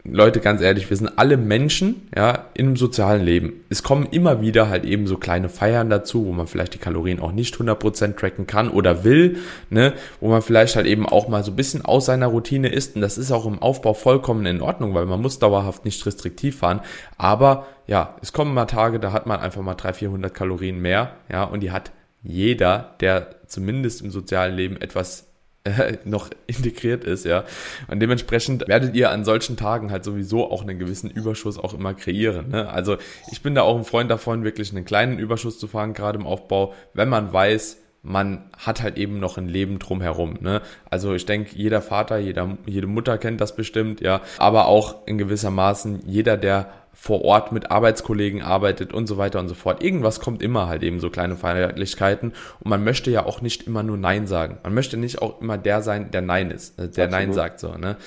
Leute, 0.05 0.41
ganz 0.41 0.61
ehrlich, 0.61 0.89
wir 0.89 0.97
sind 0.97 1.17
alle 1.17 1.37
Menschen, 1.37 2.09
ja, 2.13 2.47
im 2.55 2.75
sozialen 2.75 3.23
Leben. 3.23 3.61
Es 3.69 3.83
kommen 3.83 4.05
immer 4.11 4.41
wieder 4.41 4.67
halt 4.67 4.83
eben 4.83 5.07
so 5.07 5.15
kleine 5.15 5.47
Feiern 5.47 5.89
dazu, 5.89 6.25
wo 6.25 6.33
man 6.33 6.45
vielleicht 6.45 6.73
die 6.73 6.77
Kalorien 6.77 7.21
auch 7.21 7.31
nicht 7.31 7.55
100% 7.55 8.17
tracken 8.17 8.45
kann 8.45 8.69
oder 8.69 9.05
will, 9.05 9.37
ne, 9.69 9.93
wo 10.19 10.27
man 10.27 10.41
vielleicht 10.41 10.75
halt 10.75 10.87
eben 10.87 11.07
auch 11.07 11.29
mal 11.29 11.41
so 11.45 11.53
ein 11.53 11.55
bisschen 11.55 11.85
aus 11.85 12.05
seiner 12.05 12.27
Routine 12.27 12.67
ist 12.67 12.95
und 12.95 13.01
das 13.01 13.17
ist 13.17 13.31
auch 13.31 13.45
im 13.45 13.59
Aufbau 13.59 13.93
vollkommen 13.93 14.45
in 14.45 14.61
Ordnung, 14.61 14.93
weil 14.93 15.05
man 15.05 15.21
muss 15.21 15.39
dauerhaft 15.39 15.85
nicht 15.85 16.05
restriktiv 16.05 16.57
fahren, 16.57 16.81
aber 17.17 17.65
ja, 17.87 18.17
es 18.21 18.33
kommen 18.33 18.53
mal 18.53 18.65
Tage, 18.65 18.99
da 18.99 19.13
hat 19.13 19.25
man 19.25 19.39
einfach 19.39 19.61
mal 19.61 19.75
300, 19.75 19.95
400 19.95 20.33
Kalorien 20.33 20.81
mehr, 20.81 21.11
ja, 21.31 21.45
und 21.45 21.61
die 21.61 21.71
hat 21.71 21.91
jeder, 22.23 22.95
der 22.99 23.35
zumindest 23.47 24.01
im 24.01 24.11
sozialen 24.11 24.55
Leben 24.55 24.75
etwas 24.81 25.32
äh, 25.63 25.97
noch 26.05 26.29
integriert 26.47 27.03
ist, 27.03 27.25
ja. 27.25 27.45
Und 27.87 27.99
dementsprechend 27.99 28.67
werdet 28.67 28.95
ihr 28.95 29.11
an 29.11 29.25
solchen 29.25 29.57
Tagen 29.57 29.91
halt 29.91 30.03
sowieso 30.03 30.49
auch 30.49 30.61
einen 30.61 30.79
gewissen 30.79 31.09
Überschuss 31.09 31.57
auch 31.57 31.73
immer 31.73 31.93
kreieren. 31.93 32.49
Ne? 32.49 32.69
Also 32.69 32.97
ich 33.31 33.41
bin 33.41 33.55
da 33.55 33.61
auch 33.61 33.77
ein 33.77 33.85
Freund 33.85 34.11
davon, 34.11 34.43
wirklich 34.43 34.71
einen 34.71 34.85
kleinen 34.85 35.19
Überschuss 35.19 35.59
zu 35.59 35.67
fahren, 35.67 35.93
gerade 35.93 36.19
im 36.19 36.27
Aufbau, 36.27 36.73
wenn 36.93 37.09
man 37.09 37.31
weiß, 37.31 37.77
man 38.03 38.43
hat 38.57 38.81
halt 38.83 38.97
eben 38.97 39.19
noch 39.19 39.37
ein 39.37 39.47
Leben 39.47 39.79
drumherum. 39.79 40.37
Ne? 40.41 40.61
Also 40.89 41.13
ich 41.15 41.25
denke, 41.25 41.55
jeder 41.55 41.81
Vater, 41.81 42.17
jeder, 42.17 42.57
jede 42.65 42.85
Mutter 42.85 43.17
kennt 43.17 43.39
das 43.39 43.55
bestimmt, 43.55 44.01
ja, 44.01 44.21
aber 44.37 44.67
auch 44.67 45.07
in 45.07 45.17
gewisser 45.17 45.51
Maßen 45.51 46.01
jeder, 46.05 46.35
der 46.35 46.67
vor 46.93 47.23
Ort 47.23 47.51
mit 47.51 47.71
Arbeitskollegen 47.71 48.41
arbeitet 48.41 48.93
und 48.93 49.07
so 49.07 49.17
weiter 49.17 49.39
und 49.39 49.47
so 49.47 49.55
fort. 49.55 49.81
Irgendwas 49.81 50.19
kommt 50.19 50.43
immer 50.43 50.67
halt 50.67 50.83
eben 50.83 50.99
so 50.99 51.09
kleine 51.09 51.35
Feierlichkeiten 51.35 52.33
und 52.59 52.69
man 52.69 52.83
möchte 52.83 53.09
ja 53.09 53.25
auch 53.25 53.41
nicht 53.41 53.65
immer 53.65 53.83
nur 53.83 53.97
Nein 53.97 54.27
sagen. 54.27 54.59
Man 54.63 54.73
möchte 54.73 54.97
nicht 54.97 55.21
auch 55.21 55.41
immer 55.41 55.57
der 55.57 55.81
sein, 55.81 56.11
der 56.11 56.21
Nein 56.21 56.51
ist, 56.51 56.77
äh, 56.77 56.89
der 56.89 57.05
Absolut. 57.05 57.11
Nein 57.11 57.33
sagt 57.33 57.59
so. 57.61 57.75
Ne? 57.77 57.97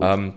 Ähm, 0.00 0.34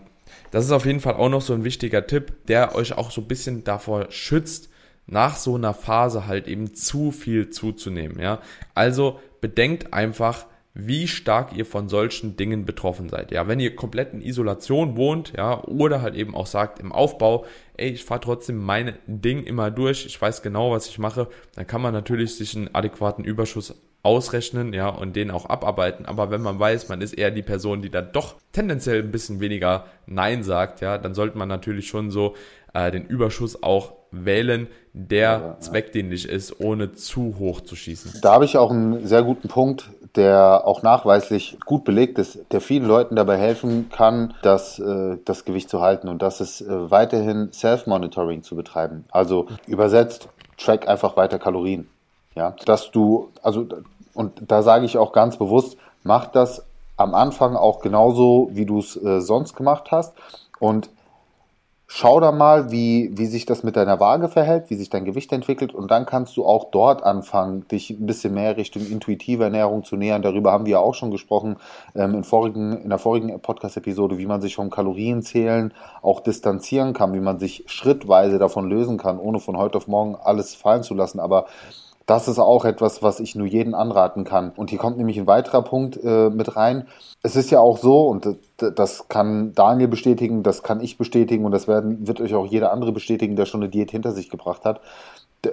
das 0.52 0.64
ist 0.64 0.72
auf 0.72 0.86
jeden 0.86 1.02
Fall 1.02 1.16
auch 1.16 1.30
noch 1.30 1.42
so 1.42 1.54
ein 1.54 1.64
wichtiger 1.64 2.08
Tipp, 2.08 2.34
der 2.48 2.76
euch 2.76 2.98
auch 2.98 3.12
so 3.12 3.22
ein 3.22 3.28
bisschen 3.28 3.64
davor 3.64 4.06
schützt, 4.10 4.70
nach 5.08 5.38
so 5.38 5.56
einer 5.56 5.74
Phase 5.74 6.28
halt 6.28 6.48
eben 6.48 6.74
zu 6.74 7.12
viel 7.12 7.50
zuzunehmen. 7.50 8.20
Ja, 8.20 8.42
also 8.76 9.20
bedenkt 9.42 9.94
einfach, 9.94 10.46
wie 10.80 11.08
stark 11.08 11.58
ihr 11.58 11.66
von 11.66 11.90
solchen 11.90 12.38
Dingen 12.38 12.66
betroffen 12.66 13.10
seid. 13.10 13.32
Ja, 13.32 13.48
wenn 13.48 13.60
ihr 13.60 13.76
komplett 13.76 14.14
in 14.14 14.22
Isolation 14.22 14.96
wohnt, 14.96 15.34
ja, 15.36 15.64
oder 15.64 16.04
halt 16.04 16.14
eben 16.14 16.36
auch 16.36 16.46
sagt 16.46 16.80
im 16.80 16.92
Aufbau, 16.92 17.46
ey, 17.78 17.90
ich 17.90 18.06
fahre 18.06 18.20
trotzdem 18.20 18.58
mein 18.58 18.94
Ding 19.08 19.44
immer 19.44 19.72
durch, 19.72 20.06
ich 20.06 20.22
weiß 20.22 20.44
genau, 20.44 20.72
was 20.72 20.88
ich 20.88 21.00
mache, 21.00 21.30
dann 21.56 21.66
kann 21.66 21.82
man 21.82 21.94
natürlich 21.94 22.36
sich 22.36 22.56
einen 22.56 22.76
adäquaten 22.76 23.26
Überschuss 23.26 23.74
ausrechnen, 24.04 24.72
ja, 24.74 24.88
und 24.88 25.16
den 25.16 25.32
auch 25.32 25.48
abarbeiten. 25.48 26.06
Aber 26.06 26.30
wenn 26.30 26.42
man 26.42 26.60
weiß, 26.60 26.90
man 26.90 27.02
ist 27.02 27.14
eher 27.14 27.32
die 27.32 27.42
Person, 27.42 27.82
die 27.82 27.90
dann 27.90 28.12
doch 28.14 28.36
tendenziell 28.52 29.02
ein 29.02 29.12
bisschen 29.12 29.40
weniger 29.40 29.88
Nein 30.06 30.44
sagt, 30.44 30.82
ja, 30.82 31.00
dann 31.00 31.16
sollte 31.16 31.40
man 31.40 31.50
natürlich 31.50 31.88
schon 31.88 32.12
so 32.12 32.36
äh, 32.74 32.92
den 32.92 33.06
Überschuss 33.06 33.64
auch 33.64 33.94
wählen, 34.12 34.68
der 34.98 35.58
zweckdienlich 35.60 36.28
ist, 36.28 36.60
ohne 36.60 36.94
zu 36.94 37.36
hoch 37.38 37.62
zu 37.62 37.76
schießen. 37.76 38.20
Da 38.22 38.34
habe 38.34 38.46
ich 38.46 38.58
auch 38.58 38.72
einen 38.72 39.06
sehr 39.06 39.24
guten 39.24 39.48
Punkt, 39.48 39.90
der 40.16 40.66
auch 40.66 40.82
nachweislich 40.82 41.58
gut 41.66 41.84
belegt 41.84 42.18
ist, 42.18 42.40
der 42.52 42.62
vielen 42.62 42.86
Leuten 42.86 43.16
dabei 43.16 43.38
helfen 43.38 43.90
kann, 43.90 44.34
das, 44.42 44.80
äh, 44.80 45.18
das 45.24 45.46
Gewicht 45.46 45.70
zu 45.70 45.82
halten. 45.82 46.08
Und 46.08 46.22
das 46.22 46.42
ist 46.42 46.62
äh, 46.62 46.92
weiterhin 46.92 47.54
Self-Monitoring 47.54 48.42
zu 48.42 48.56
betreiben. 48.56 49.06
Also 49.12 49.48
übersetzt, 49.68 50.30
track 50.58 50.88
einfach 50.88 51.16
weiter 51.16 51.38
Kalorien. 51.38 51.88
Ja, 52.36 52.56
dass 52.66 52.92
du, 52.92 53.30
also, 53.44 53.68
und 54.14 54.42
da 54.48 54.64
sage 54.64 54.86
ich 54.86 54.98
auch 54.98 55.12
ganz 55.12 55.38
bewusst, 55.38 55.78
mach 56.04 56.28
das 56.28 56.66
am 56.96 57.14
Anfang 57.14 57.56
auch 57.56 57.80
genauso, 57.80 58.50
wie 58.54 58.66
du 58.66 58.80
es 58.80 58.96
äh, 58.96 59.22
sonst 59.22 59.56
gemacht 59.56 59.92
hast. 59.92 60.16
Und 60.60 60.90
Schau 61.90 62.20
da 62.20 62.34
mal, 62.34 62.70
wie, 62.70 63.12
wie 63.14 63.28
sich 63.28 63.46
das 63.46 63.64
mit 63.64 63.78
deiner 63.78 63.98
Waage 64.02 64.28
verhält, 64.28 64.70
wie 64.70 64.76
sich 64.76 64.90
dein 64.90 65.06
Gewicht 65.06 65.32
entwickelt 65.32 65.74
und 65.74 65.90
dann 65.90 66.06
kannst 66.06 66.36
du 66.36 66.46
auch 66.46 66.70
dort 66.70 67.02
anfangen, 67.02 67.66
dich 67.70 67.92
ein 67.92 68.06
bisschen 68.06 68.34
mehr 68.34 68.58
Richtung 68.58 68.86
intuitive 68.86 69.46
Ernährung 69.46 69.86
zu 69.86 69.96
nähern. 69.96 70.22
Darüber 70.22 70.52
haben 70.52 70.66
wir 70.66 70.74
ja 70.74 70.80
auch 70.80 70.96
schon 70.96 71.12
gesprochen 71.12 71.56
ähm, 71.96 72.14
in, 72.14 72.24
vorigen, 72.26 72.78
in 72.82 72.90
der 72.90 73.00
vorigen 73.00 73.40
Podcast-Episode, 73.40 74.18
wie 74.18 74.26
man 74.26 74.42
sich 74.42 74.56
vom 74.56 74.70
Kalorienzählen 74.70 75.74
auch 76.02 76.20
distanzieren 76.20 76.92
kann, 76.92 77.14
wie 77.14 77.22
man 77.22 77.40
sich 77.40 77.64
schrittweise 77.68 78.38
davon 78.38 78.70
lösen 78.70 78.98
kann, 78.98 79.18
ohne 79.18 79.40
von 79.40 79.58
heute 79.58 79.78
auf 79.78 79.88
morgen 79.88 80.18
alles 80.22 80.56
fallen 80.56 80.84
zu 80.84 80.94
lassen. 80.94 81.22
Aber 81.22 81.46
das 82.08 82.30
ist 82.30 82.40
auch 82.40 82.64
etwas, 82.64 83.04
was 83.04 83.20
ich 83.20 83.36
nur 83.36 83.46
jeden 83.46 83.76
anraten 83.76 84.24
kann. 84.24 84.52
Und 84.56 84.70
hier 84.70 84.80
kommt 84.80 84.98
nämlich 84.98 85.20
ein 85.20 85.28
weiterer 85.28 85.62
Punkt 85.62 86.00
äh, 86.02 86.30
mit 86.30 86.56
rein. 86.56 86.88
Es 87.22 87.36
ist 87.36 87.52
ja 87.52 87.60
auch 87.60 87.78
so, 87.78 88.08
und 88.08 88.38
das 88.58 89.10
kann 89.10 89.54
Daniel 89.54 89.90
bestätigen, 89.90 90.42
das 90.42 90.64
kann 90.64 90.80
ich 90.80 90.98
bestätigen 90.98 91.44
und 91.44 91.52
das 91.52 91.68
werden, 91.68 92.08
wird 92.08 92.22
euch 92.22 92.34
auch 92.34 92.46
jeder 92.46 92.72
andere 92.72 92.94
bestätigen, 92.94 93.36
der 93.36 93.46
schon 93.46 93.62
eine 93.62 93.70
Diät 93.70 93.92
hinter 93.92 94.14
sich 94.14 94.30
gebracht 94.30 94.64
hat. 94.64 94.80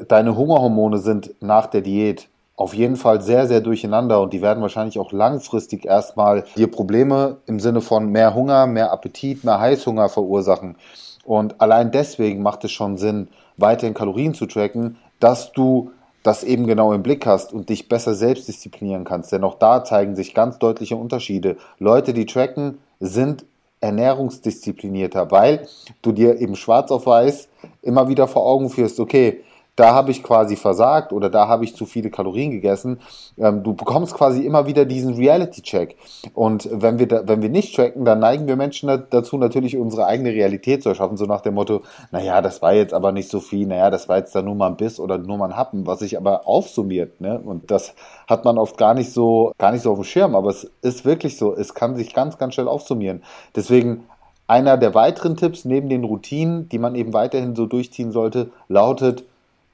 Deine 0.09 0.37
Hungerhormone 0.37 0.99
sind 0.99 1.35
nach 1.40 1.67
der 1.67 1.81
Diät 1.81 2.29
auf 2.57 2.73
jeden 2.73 2.95
Fall 2.95 3.21
sehr, 3.21 3.49
sehr 3.49 3.61
durcheinander 3.61 4.21
und 4.21 4.33
die 4.33 4.40
werden 4.40 4.62
wahrscheinlich 4.62 5.01
auch 5.01 5.11
langfristig 5.11 5.85
erstmal 5.85 6.45
dir 6.57 6.71
Probleme 6.71 7.38
im 7.47 7.59
Sinne 7.59 7.81
von 7.81 8.07
mehr 8.07 8.33
Hunger, 8.33 8.69
mehr 8.69 8.93
Appetit, 8.93 9.43
mehr 9.43 9.59
Heißhunger 9.59 10.09
verursachen. 10.09 10.77
Und 11.25 11.61
allein 11.61 11.90
deswegen 11.90 12.43
macht 12.43 12.62
es 12.62 12.71
schon 12.71 12.97
Sinn, 12.97 13.27
weiterhin 13.57 13.95
Kalorien 13.95 14.35
zu 14.35 14.47
tracken, 14.47 14.99
dass 15.19 15.51
du 15.51 15.90
das 16.24 16.42
eben 16.42 16.66
genau 16.66 16.92
im 16.92 17.04
Blick 17.04 17.26
hast 17.26 17.52
und 17.52 17.68
dich 17.68 17.88
besser 17.88 18.14
selbst 18.14 18.48
disziplinieren 18.48 19.04
kannst. 19.04 19.30
Denn 19.30 19.44
auch 19.44 19.58
da 19.58 19.84
zeigen 19.84 20.16
sich 20.16 20.34
ganz 20.34 20.58
deutliche 20.58 20.96
Unterschiede. 20.96 21.56
Leute, 21.78 22.12
die 22.14 22.26
tracken, 22.26 22.78
sind 22.98 23.44
ernährungsdisziplinierter, 23.80 25.30
weil 25.30 25.68
du 26.00 26.12
dir 26.12 26.40
eben 26.40 26.56
schwarz 26.56 26.90
auf 26.90 27.06
weiß 27.06 27.48
immer 27.82 28.08
wieder 28.08 28.26
vor 28.26 28.46
Augen 28.46 28.70
führst, 28.70 28.98
okay, 28.98 29.44
da 29.76 29.94
habe 29.94 30.10
ich 30.10 30.22
quasi 30.22 30.56
versagt 30.56 31.12
oder 31.12 31.30
da 31.30 31.48
habe 31.48 31.64
ich 31.64 31.74
zu 31.74 31.84
viele 31.84 32.10
Kalorien 32.10 32.50
gegessen. 32.50 33.00
Ähm, 33.37 33.62
du 33.62 33.74
bekommst 33.74 34.14
quasi 34.14 34.44
immer 34.44 34.66
wieder 34.66 34.84
diesen 34.84 35.14
Reality-Check. 35.14 35.96
Und 36.32 36.68
wenn 36.70 36.98
wir, 36.98 37.08
da, 37.08 37.26
wenn 37.26 37.42
wir 37.42 37.48
nicht 37.48 37.74
tracken, 37.74 38.04
dann 38.04 38.20
neigen 38.20 38.46
wir 38.46 38.56
Menschen 38.56 39.04
dazu, 39.10 39.37
natürlich 39.37 39.76
unsere 39.76 40.06
eigene 40.06 40.30
Realität 40.30 40.82
zu 40.82 40.90
erschaffen, 40.90 41.16
so 41.16 41.26
nach 41.26 41.40
dem 41.40 41.54
Motto, 41.54 41.82
naja, 42.12 42.40
das 42.40 42.62
war 42.62 42.72
jetzt 42.72 42.94
aber 42.94 43.12
nicht 43.12 43.28
so 43.28 43.40
viel, 43.40 43.66
naja, 43.66 43.90
das 43.90 44.08
war 44.08 44.18
jetzt 44.18 44.34
da 44.34 44.42
nur 44.42 44.54
mal 44.54 44.68
ein 44.68 44.76
Biss 44.76 45.00
oder 45.00 45.18
nur 45.18 45.38
mal 45.38 45.46
ein 45.46 45.56
Happen, 45.56 45.87
was 45.87 45.98
sich 46.00 46.16
aber 46.16 46.46
aufsummiert. 46.46 47.20
Ne? 47.20 47.40
Und 47.40 47.70
das 47.70 47.94
hat 48.28 48.44
man 48.44 48.58
oft 48.58 48.78
gar 48.78 48.94
nicht 48.94 49.12
so, 49.12 49.52
gar 49.58 49.72
nicht 49.72 49.82
so 49.82 49.92
auf 49.92 49.98
dem 49.98 50.04
Schirm, 50.04 50.34
aber 50.37 50.50
es 50.50 50.70
ist 50.82 51.04
wirklich 51.04 51.37
so, 51.37 51.54
es 51.54 51.74
kann 51.74 51.96
sich 51.96 52.14
ganz, 52.14 52.38
ganz 52.38 52.54
schnell 52.54 52.68
aufsummieren. 52.68 53.22
Deswegen 53.56 54.04
einer 54.46 54.76
der 54.76 54.94
weiteren 54.94 55.37
Tipps 55.37 55.64
neben 55.64 55.88
den 55.88 56.04
Routinen, 56.04 56.68
die 56.68 56.78
man 56.78 56.94
eben 56.94 57.12
weiterhin 57.12 57.56
so 57.56 57.66
durchziehen 57.66 58.12
sollte, 58.12 58.50
lautet, 58.68 59.24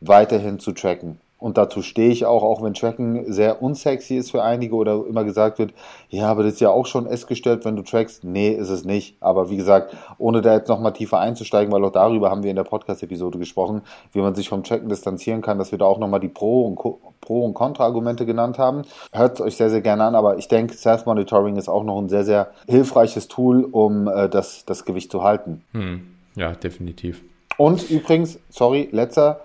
weiterhin 0.01 0.59
zu 0.59 0.73
tracken. 0.73 1.19
Und 1.41 1.57
dazu 1.57 1.81
stehe 1.81 2.11
ich 2.11 2.27
auch, 2.27 2.43
auch 2.43 2.63
wenn 2.63 2.75
Tracken 2.75 3.33
sehr 3.33 3.63
unsexy 3.63 4.17
ist 4.17 4.31
für 4.31 4.43
einige 4.43 4.75
oder 4.75 5.07
immer 5.09 5.25
gesagt 5.25 5.59
wird, 5.59 5.73
ja, 6.11 6.29
aber 6.29 6.43
das 6.43 6.55
ist 6.55 6.61
ja 6.61 6.69
auch 6.69 6.85
schon 6.85 7.07
essgestört, 7.07 7.65
wenn 7.65 7.77
du 7.77 7.83
trackst. 7.83 8.25
Nee, 8.25 8.51
ist 8.51 8.69
es 8.69 8.85
nicht. 8.85 9.17
Aber 9.21 9.49
wie 9.49 9.57
gesagt, 9.57 9.97
ohne 10.19 10.43
da 10.43 10.53
jetzt 10.53 10.69
nochmal 10.69 10.93
tiefer 10.93 11.19
einzusteigen, 11.19 11.73
weil 11.73 11.83
auch 11.83 11.93
darüber 11.93 12.31
haben 12.31 12.43
wir 12.43 12.51
in 12.51 12.57
der 12.57 12.65
Podcast-Episode 12.65 13.39
gesprochen, 13.39 13.81
wie 14.13 14.21
man 14.21 14.35
sich 14.35 14.51
vom 14.51 14.63
Tracken 14.63 14.91
distanzieren 14.91 15.41
kann, 15.41 15.59
dass 15.59 15.73
wir 15.73 15.79
da 15.79 15.87
auch 15.87 15.99
nochmal 15.99 16.21
die 16.21 16.29
Pro- 16.29 16.67
und, 16.67 16.77
Pro 17.23 17.45
und 17.47 17.55
Kontra-Argumente 17.55 18.27
genannt 18.27 18.59
haben. 18.59 18.83
Hört 19.11 19.35
es 19.35 19.41
euch 19.41 19.57
sehr, 19.57 19.71
sehr 19.71 19.81
gerne 19.81 20.05
an, 20.05 20.15
aber 20.15 20.37
ich 20.37 20.47
denke, 20.47 20.75
Self-Monitoring 20.75 21.57
ist 21.57 21.71
auch 21.71 21.85
noch 21.85 21.99
ein 21.99 22.11
sehr, 22.11 22.25
sehr 22.25 22.51
hilfreiches 22.69 23.29
Tool, 23.29 23.65
um 23.65 24.09
äh, 24.09 24.29
das, 24.29 24.67
das 24.67 24.85
Gewicht 24.85 25.11
zu 25.11 25.23
halten. 25.23 25.65
Hm. 25.73 26.03
Ja, 26.37 26.53
definitiv. 26.53 27.23
Und 27.57 27.91
übrigens, 27.91 28.39
sorry, 28.51 28.91
letzter 28.93 29.41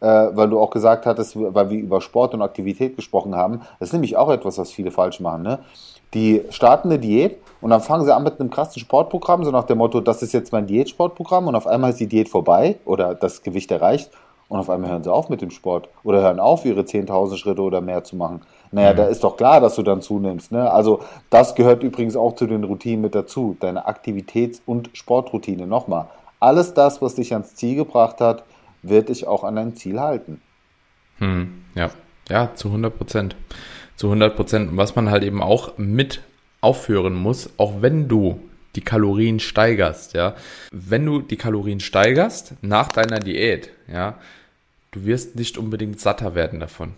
weil 0.00 0.50
du 0.50 0.60
auch 0.60 0.70
gesagt 0.70 1.06
hattest, 1.06 1.36
weil 1.36 1.70
wir 1.70 1.78
über 1.78 2.00
Sport 2.00 2.34
und 2.34 2.42
Aktivität 2.42 2.96
gesprochen 2.96 3.34
haben. 3.34 3.62
Das 3.78 3.88
ist 3.88 3.92
nämlich 3.92 4.16
auch 4.16 4.30
etwas, 4.30 4.58
was 4.58 4.70
viele 4.70 4.90
falsch 4.90 5.20
machen. 5.20 5.42
Ne? 5.42 5.58
Die 6.14 6.42
starten 6.50 6.88
eine 6.88 6.98
Diät 6.98 7.38
und 7.60 7.70
dann 7.70 7.80
fangen 7.80 8.04
sie 8.04 8.14
an 8.14 8.22
mit 8.22 8.38
einem 8.38 8.50
krassen 8.50 8.80
Sportprogramm, 8.80 9.44
so 9.44 9.50
nach 9.50 9.64
dem 9.64 9.78
Motto, 9.78 10.00
das 10.00 10.22
ist 10.22 10.32
jetzt 10.32 10.52
mein 10.52 10.66
Diätsportprogramm 10.66 11.48
und 11.48 11.54
auf 11.54 11.66
einmal 11.66 11.90
ist 11.90 12.00
die 12.00 12.06
Diät 12.06 12.28
vorbei 12.28 12.76
oder 12.84 13.14
das 13.14 13.42
Gewicht 13.42 13.70
erreicht 13.70 14.10
und 14.48 14.60
auf 14.60 14.70
einmal 14.70 14.90
hören 14.90 15.02
sie 15.02 15.12
auf 15.12 15.28
mit 15.28 15.42
dem 15.42 15.50
Sport 15.50 15.88
oder 16.04 16.20
hören 16.20 16.40
auf, 16.40 16.64
ihre 16.64 16.82
10.000 16.82 17.36
Schritte 17.36 17.62
oder 17.62 17.80
mehr 17.80 18.04
zu 18.04 18.16
machen. 18.16 18.42
Naja, 18.70 18.92
mhm. 18.92 18.96
da 18.96 19.04
ist 19.06 19.24
doch 19.24 19.36
klar, 19.36 19.60
dass 19.60 19.74
du 19.74 19.82
dann 19.82 20.02
zunimmst. 20.02 20.52
Ne? 20.52 20.70
Also 20.70 21.00
das 21.30 21.54
gehört 21.54 21.82
übrigens 21.82 22.16
auch 22.16 22.34
zu 22.34 22.46
den 22.46 22.64
Routinen 22.64 23.00
mit 23.00 23.14
dazu, 23.14 23.56
deine 23.58 23.86
Aktivitäts- 23.86 24.62
und 24.64 24.90
Sportroutine. 24.92 25.66
Nochmal, 25.66 26.06
alles 26.38 26.74
das, 26.74 27.02
was 27.02 27.14
dich 27.14 27.32
ans 27.32 27.54
Ziel 27.54 27.76
gebracht 27.76 28.20
hat, 28.20 28.44
wird 28.88 29.08
dich 29.08 29.26
auch 29.26 29.44
an 29.44 29.56
dein 29.56 29.74
Ziel 29.76 30.00
halten. 30.00 30.40
Hm, 31.18 31.64
ja, 31.74 31.90
ja, 32.28 32.54
zu 32.54 32.68
100 32.68 32.96
Prozent. 32.96 33.36
Zu 33.96 34.08
100 34.08 34.36
Prozent. 34.36 34.70
Was 34.76 34.96
man 34.96 35.10
halt 35.10 35.24
eben 35.24 35.42
auch 35.42 35.78
mit 35.78 36.22
aufführen 36.60 37.14
muss, 37.14 37.50
auch 37.56 37.82
wenn 37.82 38.08
du 38.08 38.40
die 38.74 38.82
Kalorien 38.82 39.40
steigerst, 39.40 40.12
ja, 40.12 40.34
wenn 40.70 41.06
du 41.06 41.20
die 41.22 41.36
Kalorien 41.36 41.80
steigerst 41.80 42.54
nach 42.62 42.88
deiner 42.88 43.20
Diät, 43.20 43.70
ja, 43.90 44.18
du 44.90 45.04
wirst 45.04 45.36
nicht 45.36 45.56
unbedingt 45.56 46.00
satter 46.00 46.34
werden 46.34 46.60
davon. 46.60 46.94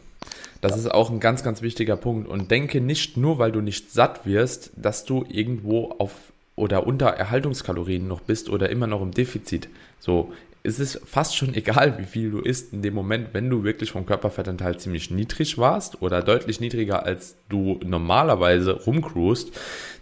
Das 0.60 0.76
ist 0.76 0.90
auch 0.90 1.10
ein 1.10 1.20
ganz, 1.20 1.44
ganz 1.44 1.62
wichtiger 1.62 1.96
Punkt. 1.96 2.28
Und 2.28 2.50
denke 2.50 2.80
nicht 2.80 3.16
nur, 3.16 3.38
weil 3.38 3.52
du 3.52 3.60
nicht 3.60 3.92
satt 3.92 4.26
wirst, 4.26 4.72
dass 4.76 5.04
du 5.04 5.24
irgendwo 5.28 5.94
auf 5.98 6.12
oder 6.56 6.88
unter 6.88 7.06
Erhaltungskalorien 7.06 8.08
noch 8.08 8.20
bist 8.20 8.48
oder 8.48 8.68
immer 8.68 8.88
noch 8.88 9.00
im 9.00 9.12
Defizit. 9.12 9.68
So, 10.00 10.32
es 10.62 10.78
ist 10.78 11.00
fast 11.04 11.36
schon 11.36 11.54
egal, 11.54 11.98
wie 11.98 12.04
viel 12.04 12.30
du 12.30 12.40
isst 12.40 12.72
in 12.72 12.82
dem 12.82 12.94
Moment, 12.94 13.28
wenn 13.32 13.48
du 13.48 13.64
wirklich 13.64 13.92
vom 13.92 14.06
Körperfettanteil 14.06 14.78
ziemlich 14.78 15.10
niedrig 15.10 15.58
warst 15.58 16.02
oder 16.02 16.22
deutlich 16.22 16.60
niedriger 16.60 17.04
als 17.04 17.36
du 17.48 17.80
normalerweise 17.84 18.72
rumcruist, 18.72 19.52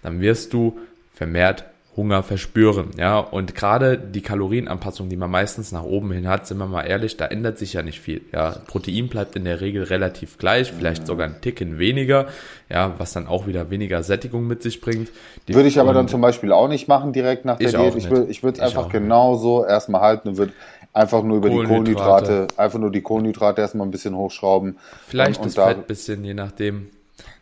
dann 0.02 0.20
wirst 0.20 0.52
du 0.52 0.78
vermehrt 1.12 1.64
Hunger 1.96 2.22
verspüren. 2.22 2.90
Ja, 2.98 3.18
und 3.18 3.54
gerade 3.54 3.96
die 3.96 4.20
Kalorienanpassung, 4.20 5.08
die 5.08 5.16
man 5.16 5.30
meistens 5.30 5.72
nach 5.72 5.82
oben 5.82 6.12
hin 6.12 6.28
hat, 6.28 6.46
sind 6.46 6.58
wir 6.58 6.66
mal 6.66 6.82
ehrlich, 6.82 7.16
da 7.16 7.26
ändert 7.26 7.58
sich 7.58 7.72
ja 7.72 7.82
nicht 7.82 8.00
viel. 8.00 8.20
Ja, 8.32 8.56
Protein 8.66 9.08
bleibt 9.08 9.34
in 9.34 9.44
der 9.44 9.60
Regel 9.60 9.84
relativ 9.84 10.36
gleich, 10.36 10.72
vielleicht 10.72 11.02
mhm. 11.02 11.06
sogar 11.06 11.26
ein 11.26 11.40
Ticken 11.40 11.78
weniger, 11.78 12.26
ja, 12.68 12.94
was 12.98 13.12
dann 13.12 13.26
auch 13.26 13.46
wieder 13.46 13.70
weniger 13.70 14.02
Sättigung 14.02 14.46
mit 14.46 14.62
sich 14.62 14.80
bringt. 14.80 15.08
Die 15.48 15.54
würde 15.54 15.68
ich 15.68 15.80
aber 15.80 15.94
dann 15.94 16.08
zum 16.08 16.20
Beispiel 16.20 16.52
auch 16.52 16.68
nicht 16.68 16.86
machen 16.86 17.12
direkt 17.12 17.44
nach 17.44 17.56
der 17.56 17.70
Diät. 17.70 17.96
Ich 17.96 18.10
würde 18.10 18.30
ich 18.30 18.42
würde 18.42 18.58
es 18.58 18.64
einfach 18.64 18.90
genauso 18.90 19.64
erstmal 19.64 20.02
halten 20.02 20.28
und 20.28 20.36
würde 20.36 20.52
einfach 20.92 21.22
nur 21.22 21.38
über 21.38 21.48
Kohlenhydrate. 21.48 21.84
die 21.84 21.94
Kohlenhydrate, 21.94 22.46
einfach 22.58 22.78
nur 22.78 22.90
die 22.90 23.02
Kohlenhydrate 23.02 23.60
erstmal 23.60 23.86
ein 23.86 23.90
bisschen 23.90 24.16
hochschrauben. 24.16 24.78
Vielleicht 25.06 25.40
und, 25.40 25.46
und 25.46 25.56
das 25.56 25.64
da, 25.64 25.68
Fett 25.68 25.86
bisschen, 25.86 26.24
je 26.24 26.34
nachdem. 26.34 26.88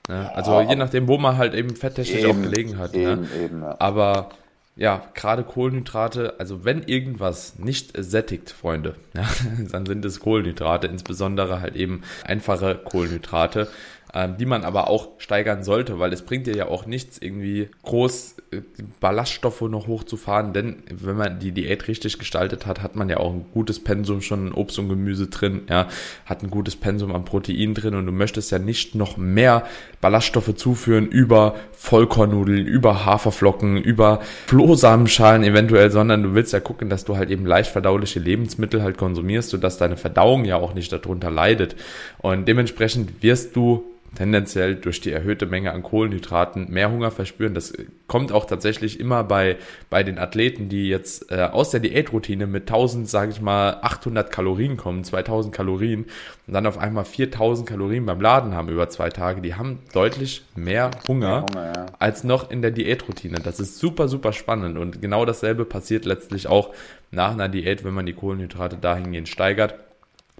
Ne? 0.09 0.31
Also 0.35 0.61
je 0.61 0.77
nachdem, 0.77 1.09
wo 1.09 1.19
man 1.19 1.39
halt 1.39 1.55
eben 1.55 1.75
fetttechnisch 1.75 2.25
auch 2.27 2.41
gelegen 2.41 2.79
hat. 2.79 2.95
Eben, 2.95 3.23
ne? 3.23 3.29
eben, 3.43 3.63
ja. 3.63 3.77
Aber 3.79 4.29
ja, 4.77 5.03
gerade 5.15 5.45
Kohlenhydrate, 5.45 6.35
also 6.39 6.65
wenn 6.65 6.83
irgendwas 6.83 7.59
nicht 7.59 7.93
sättigt, 7.97 8.51
Freunde, 8.51 8.97
ja, 9.15 9.27
dann 9.71 9.87
sind 9.87 10.05
es 10.05 10.21
Kohlenhydrate, 10.21 10.87
insbesondere 10.87 11.61
halt 11.61 11.77
eben 11.77 12.03
einfache 12.25 12.75
Kohlenhydrate 12.77 13.69
ähm, 14.15 14.37
die 14.39 14.47
man 14.47 14.63
aber 14.63 14.89
auch 14.89 15.09
steigern 15.19 15.65
sollte, 15.65 15.99
weil 15.99 16.13
es 16.13 16.23
bringt 16.23 16.47
dir 16.47 16.55
ja 16.55 16.69
auch 16.69 16.87
nichts, 16.87 17.19
irgendwie 17.21 17.69
groß 17.83 18.37
äh, 18.53 18.61
Ballaststoffe 19.01 19.63
noch 19.63 19.89
hochzufahren, 19.89 20.53
denn 20.53 20.85
wenn 20.89 21.17
man 21.17 21.41
die 21.41 21.51
Diät 21.51 21.89
richtig 21.89 22.21
gestaltet 22.21 22.65
hat, 22.65 22.81
hat 22.81 22.95
man 22.95 23.09
ja 23.09 23.17
auch 23.17 23.33
ein 23.33 23.47
gutes 23.53 23.83
Pensum 23.83 24.23
schon 24.23 24.47
in 24.47 24.53
Obst 24.53 24.79
und 24.79 24.89
Gemüse 24.89 25.27
drin, 25.27 25.63
ja, 25.69 25.89
hat 26.27 26.45
ein 26.45 26.51
gutes 26.51 26.77
Pensum 26.77 27.13
an 27.13 27.25
Protein 27.25 27.75
drin 27.75 27.97
und 27.97 28.07
du 28.07 28.13
möchtest 28.13 28.53
ja 28.53 28.61
nicht 28.61 28.95
noch 28.95 29.17
mehr 29.17 29.65
Ballaststoffe 30.01 30.55
zuführen 30.55 31.09
über 31.09 31.57
Vollkornnudeln, 31.73 32.67
über 32.67 33.05
Haferflocken, 33.05 33.79
über 33.79 34.21
Flohsamenschalen 34.47 35.43
eventuell, 35.43 35.91
sondern 35.91 36.23
du 36.23 36.35
willst 36.35 36.53
ja 36.53 36.61
gucken, 36.61 36.89
dass 36.89 37.05
du 37.05 37.17
halt 37.17 37.31
eben 37.31 37.47
leicht 37.47 37.73
verdauliche 37.73 38.21
Lebensmittel 38.21 38.81
halt 38.81 38.97
konsumierst, 38.97 39.51
sodass 39.51 39.77
deine 39.77 39.97
Verdauung 39.97 40.45
ja 40.45 40.57
auch 40.57 40.75
nicht 40.75 40.93
darunter 40.93 41.33
leidet. 41.33 41.75
Und 42.19 42.47
dementsprechend 42.47 43.23
wirst 43.23 43.57
du 43.57 43.85
tendenziell 44.15 44.77
durch 44.77 45.01
die 45.01 45.13
erhöhte 45.13 45.47
Menge 45.47 45.73
an 45.73 45.83
Kohlenhydraten 45.83 46.71
mehr 46.71 46.91
Hunger 46.91 47.11
verspüren. 47.11 47.55
Das 47.55 47.73
kommt 48.07 48.33
auch 48.33 48.45
tatsächlich 48.45 49.01
immer 49.01 49.25
bei, 49.25 49.57
bei 49.91 50.03
den 50.03 50.19
Athleten, 50.19 50.69
die 50.69 50.89
jetzt 50.89 51.31
äh, 51.31 51.49
aus 51.51 51.71
der 51.71 51.81
Diätroutine 51.81 52.47
mit 52.47 52.63
1000, 52.63 53.09
sage 53.09 53.33
ich 53.33 53.41
mal, 53.41 53.79
800 53.83 54.31
Kalorien 54.31 54.77
kommen, 54.77 55.05
2000 55.05 55.55
Kalorien 55.55 56.07
und 56.47 56.55
dann 56.55 56.67
auf 56.67 56.79
einmal 56.79 57.05
4000 57.05 57.69
Kalorien 57.69 58.07
beim 58.07 58.21
Laden 58.21 58.55
haben 58.55 58.69
über 58.69 58.89
zwei 58.89 59.09
Tage. 59.11 59.41
Die 59.41 59.55
haben 59.55 59.81
deutlich 59.93 60.45
mehr 60.55 60.91
Hunger, 61.09 61.43
Hunger 61.43 61.73
ja. 61.75 61.87
als 61.99 62.25
noch 62.25 62.51
in 62.51 62.63
der 62.63 62.71
Diätroutine. 62.71 63.39
Das 63.41 63.61
ist 63.61 63.79
super, 63.79 64.09
super 64.09 64.33
spannend 64.33 64.79
und 64.79 65.01
genau 65.03 65.25
dasselbe 65.25 65.65
passiert 65.65 66.05
letztlich 66.05 66.47
auch 66.47 66.75
nach 67.11 67.33
einer 67.33 67.49
Diät, 67.49 67.85
wenn 67.85 67.95
man 67.95 68.07
die 68.07 68.13
Kohlenhydrate 68.13 68.77
dahingehend 68.77 69.29
steigert. 69.29 69.75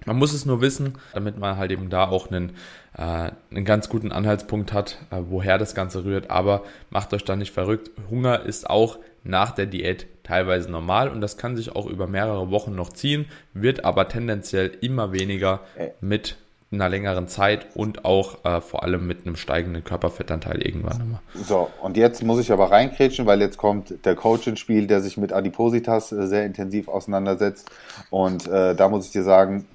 Man 0.05 0.17
muss 0.17 0.33
es 0.33 0.45
nur 0.45 0.61
wissen, 0.61 0.97
damit 1.13 1.39
man 1.39 1.57
halt 1.57 1.71
eben 1.71 1.89
da 1.89 2.07
auch 2.07 2.29
einen, 2.29 2.51
einen 2.99 3.65
ganz 3.65 3.89
guten 3.89 4.11
Anhaltspunkt 4.11 4.73
hat, 4.73 4.99
äh, 5.11 5.17
woher 5.29 5.57
das 5.57 5.75
Ganze 5.75 6.05
rührt. 6.05 6.29
Aber 6.29 6.63
macht 6.89 7.13
euch 7.13 7.23
da 7.23 7.35
nicht 7.35 7.53
verrückt. 7.53 7.91
Hunger 8.09 8.43
ist 8.43 8.69
auch 8.69 8.97
nach 9.23 9.51
der 9.51 9.65
Diät 9.65 10.07
teilweise 10.23 10.71
normal 10.71 11.09
und 11.09 11.21
das 11.21 11.37
kann 11.37 11.55
sich 11.55 11.75
auch 11.75 11.87
über 11.87 12.07
mehrere 12.07 12.51
Wochen 12.51 12.75
noch 12.75 12.93
ziehen, 12.93 13.25
wird 13.53 13.85
aber 13.85 14.07
tendenziell 14.07 14.71
immer 14.81 15.11
weniger 15.13 15.61
mit 15.99 16.37
einer 16.71 16.89
längeren 16.89 17.27
Zeit 17.27 17.67
und 17.75 18.05
auch 18.05 18.43
äh, 18.43 18.61
vor 18.61 18.83
allem 18.83 19.07
mit 19.07 19.25
einem 19.25 19.35
steigenden 19.35 19.83
Körperfettanteil 19.83 20.61
irgendwann 20.61 21.01
immer. 21.01 21.21
So, 21.33 21.69
und 21.81 21.97
jetzt 21.97 22.23
muss 22.23 22.39
ich 22.39 22.51
aber 22.51 22.71
reinkrätschen, 22.71 23.25
weil 23.25 23.39
jetzt 23.41 23.57
kommt 23.57 24.05
der 24.05 24.15
Coach 24.15 24.47
ins 24.47 24.59
Spiel, 24.59 24.87
der 24.87 25.01
sich 25.01 25.17
mit 25.17 25.31
Adipositas 25.33 26.11
äh, 26.11 26.27
sehr 26.27 26.45
intensiv 26.45 26.87
auseinandersetzt. 26.87 27.69
Und 28.09 28.47
äh, 28.47 28.75
da 28.75 28.89
muss 28.89 29.05
ich 29.05 29.11
dir 29.11 29.23
sagen, 29.23 29.67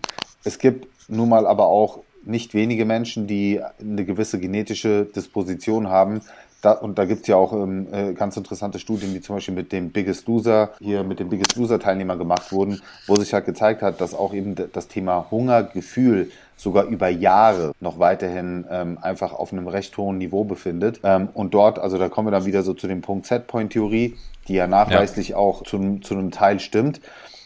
es 0.44 0.59
gibt 0.59 0.87
nun 1.09 1.28
mal 1.28 1.46
aber 1.46 1.66
auch 1.66 2.00
nicht 2.24 2.54
wenige 2.54 2.85
Menschen, 2.85 3.26
die 3.26 3.61
eine 3.80 4.04
gewisse 4.04 4.38
genetische 4.38 5.06
Disposition 5.06 5.88
haben. 5.88 6.20
Da, 6.62 6.72
und 6.72 6.98
da 6.98 7.06
gibt 7.06 7.22
es 7.22 7.26
ja 7.26 7.37
auch 7.37 7.54
ähm, 7.54 7.88
äh, 7.90 8.12
ganz 8.12 8.37
interessante 8.37 8.78
Studien, 8.78 9.14
die 9.14 9.22
zum 9.22 9.37
Beispiel 9.37 9.54
mit 9.54 9.72
dem 9.72 9.90
Biggest 9.90 10.28
Loser, 10.28 10.70
hier 10.78 11.04
mit 11.04 11.18
dem 11.18 11.30
Biggest 11.30 11.56
Loser 11.56 11.80
Teilnehmer 11.80 12.16
gemacht 12.16 12.52
wurden, 12.52 12.83
wo 13.06 13.16
sich 13.16 13.33
halt 13.33 13.46
gezeigt 13.46 13.80
hat, 13.80 14.00
dass 14.02 14.14
auch 14.14 14.35
eben 14.35 14.54
das 14.54 14.88
Thema 14.88 15.30
Hungergefühl 15.30 16.30
sogar 16.56 16.85
über 16.85 17.09
Jahre 17.09 17.72
noch 17.80 17.98
weiterhin 17.98 18.66
ähm, 18.70 18.98
einfach 19.00 19.33
auf 19.33 19.52
einem 19.52 19.68
recht 19.68 19.96
hohen 19.96 20.18
Niveau 20.18 20.44
befindet. 20.44 21.00
Ähm, 21.02 21.30
und 21.33 21.54
dort, 21.54 21.78
also 21.78 21.96
da 21.96 22.11
kommen 22.11 22.28
wir 22.28 22.33
dann 22.33 22.44
wieder 22.44 22.62
so 22.62 22.74
zu 22.74 22.87
dem 22.87 23.00
Punkt 23.00 23.24
Setpoint-Theorie, 23.24 24.16
die 24.46 24.54
ja 24.54 24.66
nachweislich 24.66 25.30
ja. 25.30 25.37
auch 25.37 25.62
zu, 25.62 25.98
zu 26.02 26.14
einem 26.14 26.30
Teil 26.30 26.61
stimmt. 26.61 27.00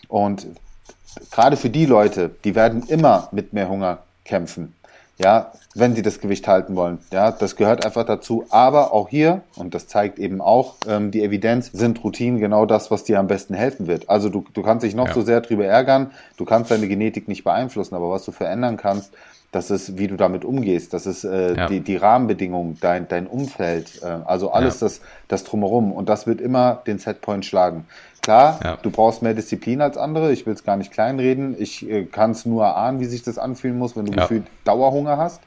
Und 0.08 0.48
gerade 1.30 1.56
für 1.56 1.70
die 1.70 1.86
Leute, 1.86 2.32
die 2.42 2.56
werden 2.56 2.82
immer 2.88 3.28
mit 3.30 3.52
mehr 3.52 3.68
Hunger 3.68 3.98
kämpfen. 4.24 4.74
Ja, 5.16 5.52
wenn 5.76 5.94
sie 5.94 6.02
das 6.02 6.20
Gewicht 6.20 6.48
halten 6.48 6.74
wollen. 6.74 6.98
Ja, 7.12 7.30
das 7.30 7.54
gehört 7.54 7.84
einfach 7.84 8.04
dazu. 8.04 8.46
Aber 8.50 8.92
auch 8.92 9.08
hier, 9.08 9.42
und 9.54 9.72
das 9.72 9.86
zeigt 9.86 10.18
eben 10.18 10.40
auch 10.40 10.74
ähm, 10.88 11.12
die 11.12 11.22
Evidenz, 11.22 11.70
sind 11.72 12.02
Routinen 12.02 12.40
genau 12.40 12.66
das, 12.66 12.90
was 12.90 13.04
dir 13.04 13.20
am 13.20 13.28
besten 13.28 13.54
helfen 13.54 13.86
wird. 13.86 14.10
Also 14.10 14.28
du, 14.28 14.44
du 14.52 14.62
kannst 14.62 14.84
dich 14.84 14.96
noch 14.96 15.08
ja. 15.08 15.14
so 15.14 15.22
sehr 15.22 15.40
drüber 15.40 15.66
ärgern, 15.66 16.10
du 16.36 16.44
kannst 16.44 16.72
deine 16.72 16.88
Genetik 16.88 17.28
nicht 17.28 17.44
beeinflussen, 17.44 17.94
aber 17.94 18.10
was 18.10 18.24
du 18.24 18.32
verändern 18.32 18.76
kannst, 18.76 19.12
das 19.54 19.70
ist, 19.70 19.96
wie 19.98 20.08
du 20.08 20.16
damit 20.16 20.44
umgehst, 20.44 20.92
das 20.92 21.06
ist 21.06 21.22
äh, 21.22 21.56
ja. 21.56 21.66
die, 21.68 21.80
die 21.80 21.96
Rahmenbedingungen, 21.96 22.76
dein, 22.80 23.06
dein 23.06 23.28
Umfeld, 23.28 24.02
äh, 24.02 24.06
also 24.24 24.50
alles 24.50 24.80
ja. 24.80 24.86
das, 24.86 25.00
das 25.28 25.44
drumherum. 25.44 25.92
Und 25.92 26.08
das 26.08 26.26
wird 26.26 26.40
immer 26.40 26.82
den 26.86 26.98
Setpoint 26.98 27.44
schlagen. 27.44 27.86
Klar, 28.20 28.58
ja. 28.64 28.78
du 28.82 28.90
brauchst 28.90 29.22
mehr 29.22 29.34
Disziplin 29.34 29.80
als 29.80 29.96
andere. 29.96 30.32
Ich 30.32 30.44
will 30.44 30.54
es 30.54 30.64
gar 30.64 30.76
nicht 30.76 30.90
kleinreden. 30.90 31.54
Ich 31.56 31.88
äh, 31.88 32.04
kann 32.04 32.32
es 32.32 32.44
nur 32.46 32.76
ahnen, 32.76 32.98
wie 32.98 33.04
sich 33.04 33.22
das 33.22 33.38
anfühlen 33.38 33.78
muss, 33.78 33.96
wenn 33.96 34.06
du 34.06 34.12
gefühlt 34.12 34.44
Dauerhunger 34.64 35.18
hast. 35.18 35.40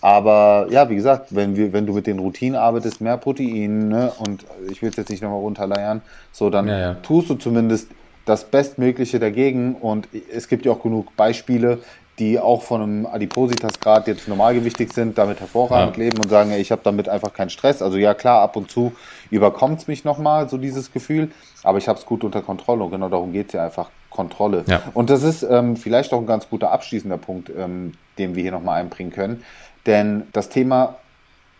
Aber 0.00 0.66
ja, 0.70 0.90
wie 0.90 0.96
gesagt, 0.96 1.34
wenn, 1.34 1.54
wir, 1.56 1.72
wenn 1.72 1.86
du 1.86 1.92
mit 1.92 2.08
den 2.08 2.18
Routinen 2.18 2.58
arbeitest, 2.58 3.00
mehr 3.00 3.16
Protein, 3.18 3.88
ne, 3.88 4.12
und 4.18 4.44
ich 4.70 4.82
will 4.82 4.90
es 4.90 4.96
jetzt 4.96 5.10
nicht 5.10 5.22
nochmal 5.22 5.38
runterleiern, 5.38 6.02
so 6.32 6.50
dann 6.50 7.02
tust 7.02 7.30
du 7.30 7.36
zumindest 7.36 7.88
das 8.24 8.44
Bestmögliche 8.44 9.18
dagegen. 9.18 9.76
Und 9.76 10.08
es 10.34 10.48
gibt 10.48 10.66
ja 10.66 10.72
auch 10.72 10.82
genug 10.82 11.14
Beispiele, 11.16 11.78
die 12.18 12.38
auch 12.38 12.62
von 12.62 12.80
einem 12.80 13.06
Adipositasgrad 13.06 14.06
jetzt 14.06 14.28
normalgewichtig 14.28 14.92
sind, 14.92 15.18
damit 15.18 15.40
hervorragend 15.40 15.96
ja. 15.96 16.04
leben 16.04 16.18
und 16.18 16.28
sagen, 16.28 16.50
ey, 16.52 16.60
ich 16.60 16.70
habe 16.70 16.82
damit 16.84 17.08
einfach 17.08 17.32
keinen 17.32 17.50
Stress. 17.50 17.82
Also 17.82 17.98
ja 17.98 18.14
klar, 18.14 18.42
ab 18.42 18.56
und 18.56 18.70
zu 18.70 18.92
überkommt 19.30 19.80
es 19.80 19.88
mich 19.88 20.04
nochmal, 20.04 20.48
so 20.48 20.56
dieses 20.56 20.92
Gefühl, 20.92 21.30
aber 21.62 21.78
ich 21.78 21.88
habe 21.88 21.98
es 21.98 22.06
gut 22.06 22.22
unter 22.22 22.42
Kontrolle 22.42 22.84
und 22.84 22.90
genau 22.90 23.08
darum 23.08 23.32
geht 23.32 23.48
es 23.48 23.52
ja 23.54 23.64
einfach, 23.64 23.90
Kontrolle. 24.10 24.64
Ja. 24.68 24.82
Und 24.94 25.10
das 25.10 25.24
ist 25.24 25.42
ähm, 25.42 25.76
vielleicht 25.76 26.12
auch 26.12 26.20
ein 26.20 26.26
ganz 26.26 26.48
guter 26.48 26.70
abschließender 26.70 27.18
Punkt, 27.18 27.50
ähm, 27.50 27.94
den 28.16 28.36
wir 28.36 28.42
hier 28.42 28.52
nochmal 28.52 28.80
einbringen 28.80 29.10
können, 29.10 29.42
denn 29.86 30.28
das 30.32 30.48
Thema 30.48 30.96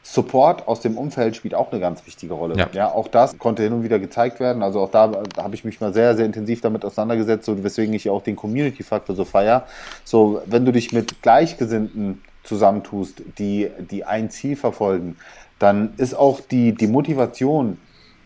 Support 0.06 0.68
aus 0.68 0.80
dem 0.80 0.98
Umfeld 0.98 1.34
spielt 1.34 1.54
auch 1.54 1.72
eine 1.72 1.80
ganz 1.80 2.04
wichtige 2.06 2.34
Rolle. 2.34 2.56
Ja. 2.56 2.68
ja, 2.74 2.92
auch 2.92 3.08
das 3.08 3.38
konnte 3.38 3.62
hin 3.62 3.72
und 3.72 3.84
wieder 3.84 3.98
gezeigt 3.98 4.38
werden. 4.38 4.62
Also 4.62 4.80
auch 4.80 4.90
da, 4.90 5.08
da 5.08 5.42
habe 5.42 5.54
ich 5.54 5.64
mich 5.64 5.80
mal 5.80 5.94
sehr, 5.94 6.14
sehr 6.14 6.26
intensiv 6.26 6.60
damit 6.60 6.84
auseinandergesetzt, 6.84 7.46
so, 7.46 7.64
weswegen 7.64 7.94
ich 7.94 8.10
auch 8.10 8.22
den 8.22 8.36
Community-Faktor 8.36 9.16
so 9.16 9.24
feier. 9.24 9.66
So, 10.04 10.42
wenn 10.44 10.66
du 10.66 10.72
dich 10.72 10.92
mit 10.92 11.22
Gleichgesinnten 11.22 12.20
zusammentust, 12.42 13.22
die, 13.38 13.70
die 13.90 14.04
ein 14.04 14.28
Ziel 14.28 14.56
verfolgen, 14.56 15.16
dann 15.58 15.94
ist 15.96 16.12
auch 16.14 16.40
die, 16.40 16.72
die 16.74 16.86
Motivation 16.86 17.78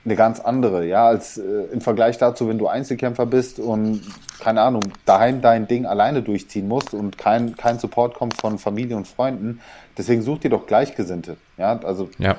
eine 0.05 0.17
ganz 0.17 0.41
andere, 0.41 0.87
ja, 0.87 1.07
als 1.07 1.39
äh, 1.39 1.43
im 1.73 1.81
Vergleich 1.81 2.19
dazu, 2.19 2.49
wenn 2.49 2.59
du 2.59 2.67
Einzelkämpfer 2.67 3.27
bist 3.27 3.59
und 3.59 4.03
keine 4.41 4.63
Ahnung, 4.63 4.83
daheim 5.05 5.41
dein 5.41 5.67
Ding 5.67 5.87
alleine 5.87 6.23
durchziehen 6.23 6.69
musst 6.69 6.95
und 6.95 7.19
kein, 7.19 7.57
kein 7.57 7.79
Support 7.79 8.15
kommt 8.15 8.41
von 8.41 8.59
Familie 8.59 8.97
und 8.97 9.07
Freunden. 9.07 9.61
Deswegen 9.97 10.23
such 10.23 10.39
dir 10.39 10.51
doch 10.51 10.67
Gleichgesinnte, 10.67 11.37
ja, 11.57 11.79
also 11.81 12.09
ja. 12.19 12.37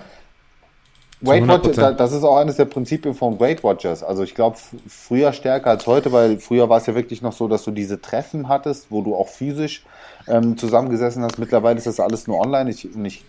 Weight 1.22 1.46
Watchers, 1.48 1.98
das 1.98 2.14
ist 2.14 2.24
auch 2.24 2.38
eines 2.38 2.56
der 2.56 2.66
Prinzipien 2.66 3.14
von 3.14 3.40
Weight 3.42 3.62
Watchers. 3.62 4.04
Also 4.04 4.24
ich 4.24 4.36
glaube, 4.36 4.58
früher 4.88 5.34
stärker 5.34 5.70
als 5.72 5.86
heute, 5.86 6.14
weil 6.14 6.38
früher 6.38 6.70
war 6.70 6.78
es 6.78 6.86
ja 6.86 6.96
wirklich 6.96 7.22
noch 7.22 7.34
so, 7.34 7.50
dass 7.50 7.64
du 7.64 7.72
diese 7.72 8.00
Treffen 8.00 8.48
hattest, 8.48 8.90
wo 8.90 9.02
du 9.02 9.16
auch 9.16 9.28
physisch 9.28 9.84
ähm, 10.28 10.58
zusammengesessen 10.58 11.22
hast. 11.24 11.38
Mittlerweile 11.38 11.78
ist 11.78 11.88
das 11.88 12.00
alles 12.00 12.28
nur 12.28 12.40
online. 12.40 12.70
Ich, 12.70 12.88
ich 13.04 13.26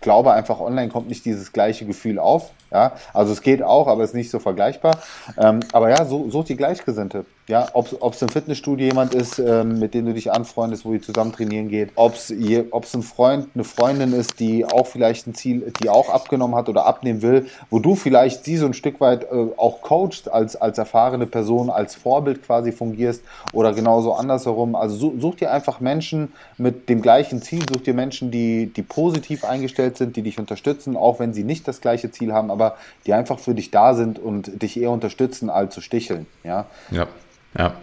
glaube 0.00 0.32
einfach, 0.32 0.60
online 0.60 0.88
kommt 0.88 1.08
nicht 1.08 1.26
dieses 1.26 1.52
gleiche 1.52 1.84
Gefühl 1.84 2.18
auf. 2.18 2.52
Ja, 2.70 2.92
also 3.12 3.32
es 3.32 3.42
geht 3.42 3.62
auch, 3.62 3.88
aber 3.88 4.04
es 4.04 4.10
ist 4.10 4.16
nicht 4.16 4.30
so 4.30 4.38
vergleichbar. 4.38 4.98
Ähm, 5.36 5.60
aber 5.72 5.90
ja, 5.90 6.04
so, 6.04 6.30
so 6.30 6.42
die 6.42 6.56
Gleichgesinnte. 6.56 7.24
Ja, 7.50 7.66
ob 7.72 8.12
es 8.12 8.22
im 8.22 8.28
Fitnessstudio 8.28 8.86
jemand 8.86 9.12
ist, 9.12 9.40
ähm, 9.40 9.80
mit 9.80 9.92
dem 9.92 10.06
du 10.06 10.14
dich 10.14 10.30
anfreundest, 10.30 10.84
wo 10.84 10.92
ihr 10.92 11.02
zusammen 11.02 11.32
trainieren 11.32 11.68
geht, 11.68 11.90
ob 11.96 12.14
es 12.14 12.30
ein 12.30 13.02
Freund, 13.02 13.48
eine 13.56 13.64
Freundin 13.64 14.12
ist, 14.12 14.38
die 14.38 14.64
auch 14.64 14.86
vielleicht 14.86 15.26
ein 15.26 15.34
Ziel, 15.34 15.72
die 15.82 15.88
auch 15.88 16.10
abgenommen 16.10 16.54
hat 16.54 16.68
oder 16.68 16.86
abnehmen 16.86 17.22
will, 17.22 17.48
wo 17.68 17.80
du 17.80 17.96
vielleicht 17.96 18.44
sie 18.44 18.56
so 18.56 18.66
ein 18.66 18.72
Stück 18.72 19.00
weit 19.00 19.24
äh, 19.24 19.48
auch 19.56 19.82
coachst, 19.82 20.30
als, 20.30 20.54
als 20.54 20.78
erfahrene 20.78 21.26
Person, 21.26 21.70
als 21.70 21.96
Vorbild 21.96 22.44
quasi 22.44 22.70
fungierst 22.70 23.24
oder 23.52 23.72
genauso 23.72 24.14
andersherum. 24.14 24.76
Also 24.76 25.12
such 25.18 25.34
dir 25.34 25.50
einfach 25.50 25.80
Menschen 25.80 26.32
mit 26.56 26.88
dem 26.88 27.02
gleichen 27.02 27.42
Ziel, 27.42 27.64
such 27.68 27.82
dir 27.82 27.94
Menschen, 27.94 28.30
die, 28.30 28.66
die 28.66 28.82
positiv 28.82 29.42
eingestellt 29.42 29.96
sind, 29.96 30.14
die 30.14 30.22
dich 30.22 30.38
unterstützen, 30.38 30.96
auch 30.96 31.18
wenn 31.18 31.34
sie 31.34 31.42
nicht 31.42 31.66
das 31.66 31.80
gleiche 31.80 32.12
Ziel 32.12 32.32
haben, 32.32 32.52
aber 32.52 32.76
die 33.06 33.12
einfach 33.12 33.40
für 33.40 33.56
dich 33.56 33.72
da 33.72 33.94
sind 33.94 34.20
und 34.20 34.62
dich 34.62 34.80
eher 34.80 34.92
unterstützen, 34.92 35.50
als 35.50 35.74
zu 35.74 35.80
sticheln. 35.80 36.26
Ja. 36.44 36.66
ja. 36.92 37.08
Ja, 37.56 37.76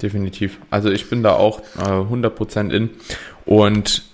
definitiv. 0.00 0.58
Also 0.70 0.90
ich 0.90 1.08
bin 1.08 1.22
da 1.22 1.34
auch 1.34 1.60
äh, 1.76 1.82
100% 1.82 2.70
in 2.70 2.90
und 3.44 4.09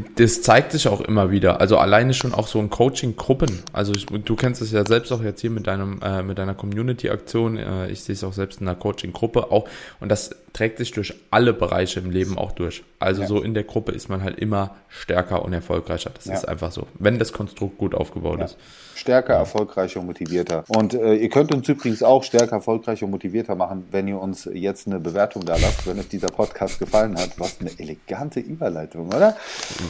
das 0.00 0.42
zeigt 0.42 0.72
sich 0.72 0.88
auch 0.88 1.00
immer 1.00 1.30
wieder. 1.30 1.60
Also 1.60 1.78
alleine 1.78 2.14
schon 2.14 2.34
auch 2.34 2.46
so 2.46 2.58
in 2.60 2.70
Coaching-Gruppen. 2.70 3.62
Also 3.72 3.92
ich, 3.92 4.06
du 4.06 4.36
kennst 4.36 4.62
es 4.62 4.72
ja 4.72 4.84
selbst 4.86 5.12
auch 5.12 5.22
jetzt 5.22 5.40
hier 5.40 5.50
mit 5.50 5.66
deinem 5.66 6.00
äh, 6.02 6.22
mit 6.22 6.38
deiner 6.38 6.54
Community-Aktion. 6.54 7.58
Äh, 7.58 7.88
ich 7.88 8.02
sehe 8.02 8.14
es 8.14 8.24
auch 8.24 8.32
selbst 8.32 8.60
in 8.60 8.68
einer 8.68 8.76
Coaching-Gruppe 8.76 9.50
auch. 9.50 9.68
Und 10.00 10.08
das 10.10 10.30
trägt 10.52 10.78
sich 10.78 10.90
durch 10.92 11.14
alle 11.30 11.52
Bereiche 11.52 12.00
im 12.00 12.10
Leben 12.10 12.38
auch 12.38 12.52
durch. 12.52 12.82
Also 12.98 13.22
ja. 13.22 13.28
so 13.28 13.42
in 13.42 13.54
der 13.54 13.64
Gruppe 13.64 13.92
ist 13.92 14.08
man 14.08 14.22
halt 14.22 14.38
immer 14.38 14.76
stärker 14.88 15.44
und 15.44 15.52
erfolgreicher. 15.52 16.10
Das 16.14 16.24
ja. 16.24 16.34
ist 16.34 16.48
einfach 16.48 16.72
so, 16.72 16.86
wenn 16.98 17.18
das 17.18 17.32
Konstrukt 17.32 17.78
gut 17.78 17.94
aufgebaut 17.94 18.38
ja. 18.38 18.44
ist 18.46 18.56
stärker, 18.96 19.34
erfolgreicher 19.34 20.00
und 20.00 20.06
motivierter. 20.06 20.64
Und 20.68 20.94
äh, 20.94 21.14
ihr 21.14 21.28
könnt 21.28 21.54
uns 21.54 21.68
übrigens 21.68 22.02
auch 22.02 22.24
stärker, 22.24 22.56
erfolgreicher 22.56 23.04
und 23.04 23.12
motivierter 23.12 23.54
machen, 23.54 23.86
wenn 23.90 24.08
ihr 24.08 24.18
uns 24.18 24.48
jetzt 24.52 24.86
eine 24.86 24.98
Bewertung 24.98 25.44
da 25.44 25.56
lasst, 25.56 25.86
wenn 25.86 25.98
euch 25.98 26.08
dieser 26.08 26.28
Podcast 26.28 26.78
gefallen 26.78 27.16
hat. 27.18 27.38
Was 27.38 27.60
eine 27.60 27.70
elegante 27.78 28.40
Überleitung, 28.40 29.08
oder? 29.08 29.36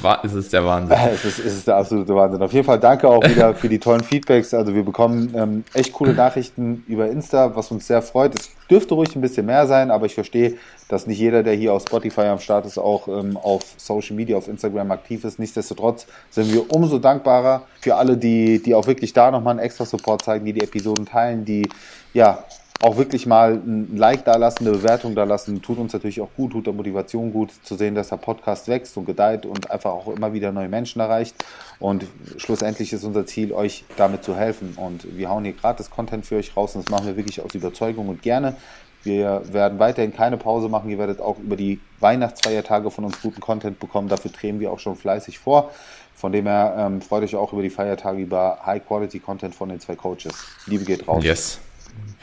War, 0.02 0.24
ist 0.24 0.34
es 0.34 0.48
der 0.48 0.64
Wahnsinn. 0.64 0.96
es, 1.12 1.24
ist, 1.24 1.38
es 1.38 1.54
ist 1.58 1.66
der 1.66 1.76
absolute 1.76 2.14
Wahnsinn. 2.14 2.42
Auf 2.42 2.52
jeden 2.52 2.64
Fall 2.64 2.78
danke 2.78 3.08
auch 3.08 3.22
wieder 3.22 3.54
für 3.54 3.68
die 3.68 3.78
tollen 3.78 4.02
Feedbacks. 4.02 4.54
Also 4.54 4.74
wir 4.74 4.84
bekommen 4.84 5.32
ähm, 5.36 5.64
echt 5.74 5.92
coole 5.92 6.14
Nachrichten 6.14 6.84
über 6.88 7.08
Insta, 7.08 7.54
was 7.54 7.70
uns 7.70 7.86
sehr 7.86 8.02
freut. 8.02 8.38
Es 8.38 8.50
dürfte 8.70 8.94
ruhig 8.94 9.14
ein 9.14 9.20
bisschen 9.20 9.46
mehr 9.46 9.66
sein, 9.66 9.90
aber 9.90 10.06
ich 10.06 10.14
verstehe, 10.14 10.54
dass 10.88 11.06
nicht 11.06 11.18
jeder, 11.18 11.42
der 11.42 11.54
hier 11.54 11.72
auf 11.72 11.82
Spotify 11.82 12.22
am 12.22 12.38
Start 12.38 12.66
ist, 12.66 12.78
auch 12.78 13.08
ähm, 13.08 13.36
auf 13.36 13.62
Social 13.76 14.16
Media, 14.16 14.36
auf 14.36 14.48
Instagram 14.48 14.90
aktiv 14.90 15.24
ist. 15.24 15.38
Nichtsdestotrotz 15.38 16.06
sind 16.30 16.52
wir 16.52 16.72
umso 16.72 16.98
dankbarer 16.98 17.62
für 17.80 17.96
alle, 17.96 18.16
die, 18.16 18.62
die 18.62 18.74
auch 18.74 18.86
wirklich 18.86 19.12
da 19.12 19.30
nochmal 19.30 19.52
einen 19.52 19.60
extra 19.60 19.84
Support 19.84 20.24
zeigen, 20.24 20.44
die 20.44 20.52
die 20.52 20.62
Episoden 20.62 21.06
teilen, 21.06 21.44
die 21.44 21.68
ja 22.12 22.44
auch 22.80 22.96
wirklich 22.96 23.26
mal 23.26 23.54
ein 23.54 23.96
Like 23.96 24.24
da 24.24 24.36
lassen, 24.36 24.66
eine 24.66 24.76
Bewertung 24.76 25.14
da 25.14 25.24
lassen, 25.24 25.62
tut 25.62 25.78
uns 25.78 25.92
natürlich 25.92 26.20
auch 26.20 26.28
gut, 26.36 26.52
tut 26.52 26.66
der 26.66 26.72
Motivation 26.72 27.32
gut, 27.32 27.50
zu 27.62 27.74
sehen, 27.74 27.94
dass 27.94 28.08
der 28.08 28.16
Podcast 28.16 28.68
wächst 28.68 28.96
und 28.96 29.06
gedeiht 29.06 29.46
und 29.46 29.70
einfach 29.70 29.90
auch 29.90 30.08
immer 30.08 30.32
wieder 30.32 30.52
neue 30.52 30.68
Menschen 30.68 31.00
erreicht. 31.00 31.34
Und 31.78 32.06
schlussendlich 32.36 32.92
ist 32.92 33.04
unser 33.04 33.26
Ziel, 33.26 33.52
euch 33.52 33.84
damit 33.96 34.24
zu 34.24 34.36
helfen. 34.36 34.74
Und 34.76 35.16
wir 35.16 35.30
hauen 35.30 35.44
hier 35.44 35.54
gratis 35.54 35.90
Content 35.90 36.26
für 36.26 36.36
euch 36.36 36.56
raus 36.56 36.74
und 36.74 36.84
das 36.84 36.90
machen 36.90 37.06
wir 37.06 37.16
wirklich 37.16 37.40
aus 37.40 37.54
Überzeugung 37.54 38.08
und 38.08 38.22
gerne. 38.22 38.56
Wir 39.02 39.42
werden 39.52 39.78
weiterhin 39.78 40.12
keine 40.12 40.36
Pause 40.36 40.68
machen. 40.68 40.90
Ihr 40.90 40.98
werdet 40.98 41.20
auch 41.20 41.38
über 41.38 41.56
die 41.56 41.80
Weihnachtsfeiertage 42.00 42.90
von 42.90 43.04
uns 43.04 43.22
guten 43.22 43.40
Content 43.40 43.78
bekommen. 43.78 44.08
Dafür 44.08 44.32
drehen 44.32 44.58
wir 44.58 44.72
auch 44.72 44.80
schon 44.80 44.96
fleißig 44.96 45.38
vor. 45.38 45.70
Von 46.14 46.32
dem 46.32 46.46
her 46.46 46.74
ähm, 46.78 47.00
freut 47.00 47.22
euch 47.22 47.36
auch 47.36 47.52
über 47.52 47.62
die 47.62 47.70
Feiertage 47.70 48.22
über 48.22 48.58
High-Quality-Content 48.64 49.54
von 49.54 49.68
den 49.68 49.80
zwei 49.80 49.94
Coaches. 49.94 50.32
Liebe 50.66 50.84
geht 50.84 51.06
raus. 51.06 51.22
Yes, 51.22 51.60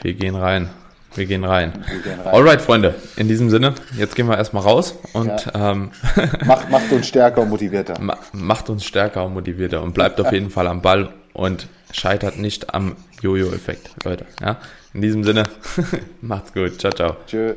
wir 0.02 0.14
gehen 0.14 0.34
rein. 0.34 0.70
Wir 1.14 1.26
gehen 1.26 1.44
rein. 1.44 1.72
Wir 1.88 2.00
gehen 2.00 2.20
rein. 2.20 2.34
Alright, 2.34 2.60
Freunde. 2.60 2.94
In 3.16 3.28
diesem 3.28 3.50
Sinne, 3.50 3.74
jetzt 3.96 4.16
gehen 4.16 4.26
wir 4.26 4.36
erstmal 4.36 4.64
raus 4.64 4.98
und 5.12 5.28
ja. 5.28 5.72
ähm, 5.72 5.90
macht, 6.44 6.70
macht 6.70 6.90
uns 6.92 7.06
stärker 7.06 7.42
und 7.42 7.50
motivierter. 7.50 7.94
macht 8.32 8.68
uns 8.68 8.84
stärker 8.84 9.24
und 9.24 9.34
motivierter 9.34 9.82
und 9.82 9.94
bleibt 9.94 10.20
auf 10.20 10.32
jeden 10.32 10.50
Fall 10.50 10.66
am 10.66 10.82
Ball 10.82 11.10
und 11.32 11.68
scheitert 11.92 12.38
nicht 12.38 12.74
am 12.74 12.96
Jojo-Effekt, 13.20 13.90
Leute. 14.04 14.26
Ja? 14.40 14.58
In 14.92 15.02
diesem 15.02 15.22
Sinne, 15.24 15.44
macht's 16.20 16.52
gut. 16.52 16.80
Ciao, 16.80 16.92
ciao. 16.92 17.16
Tschö. 17.26 17.54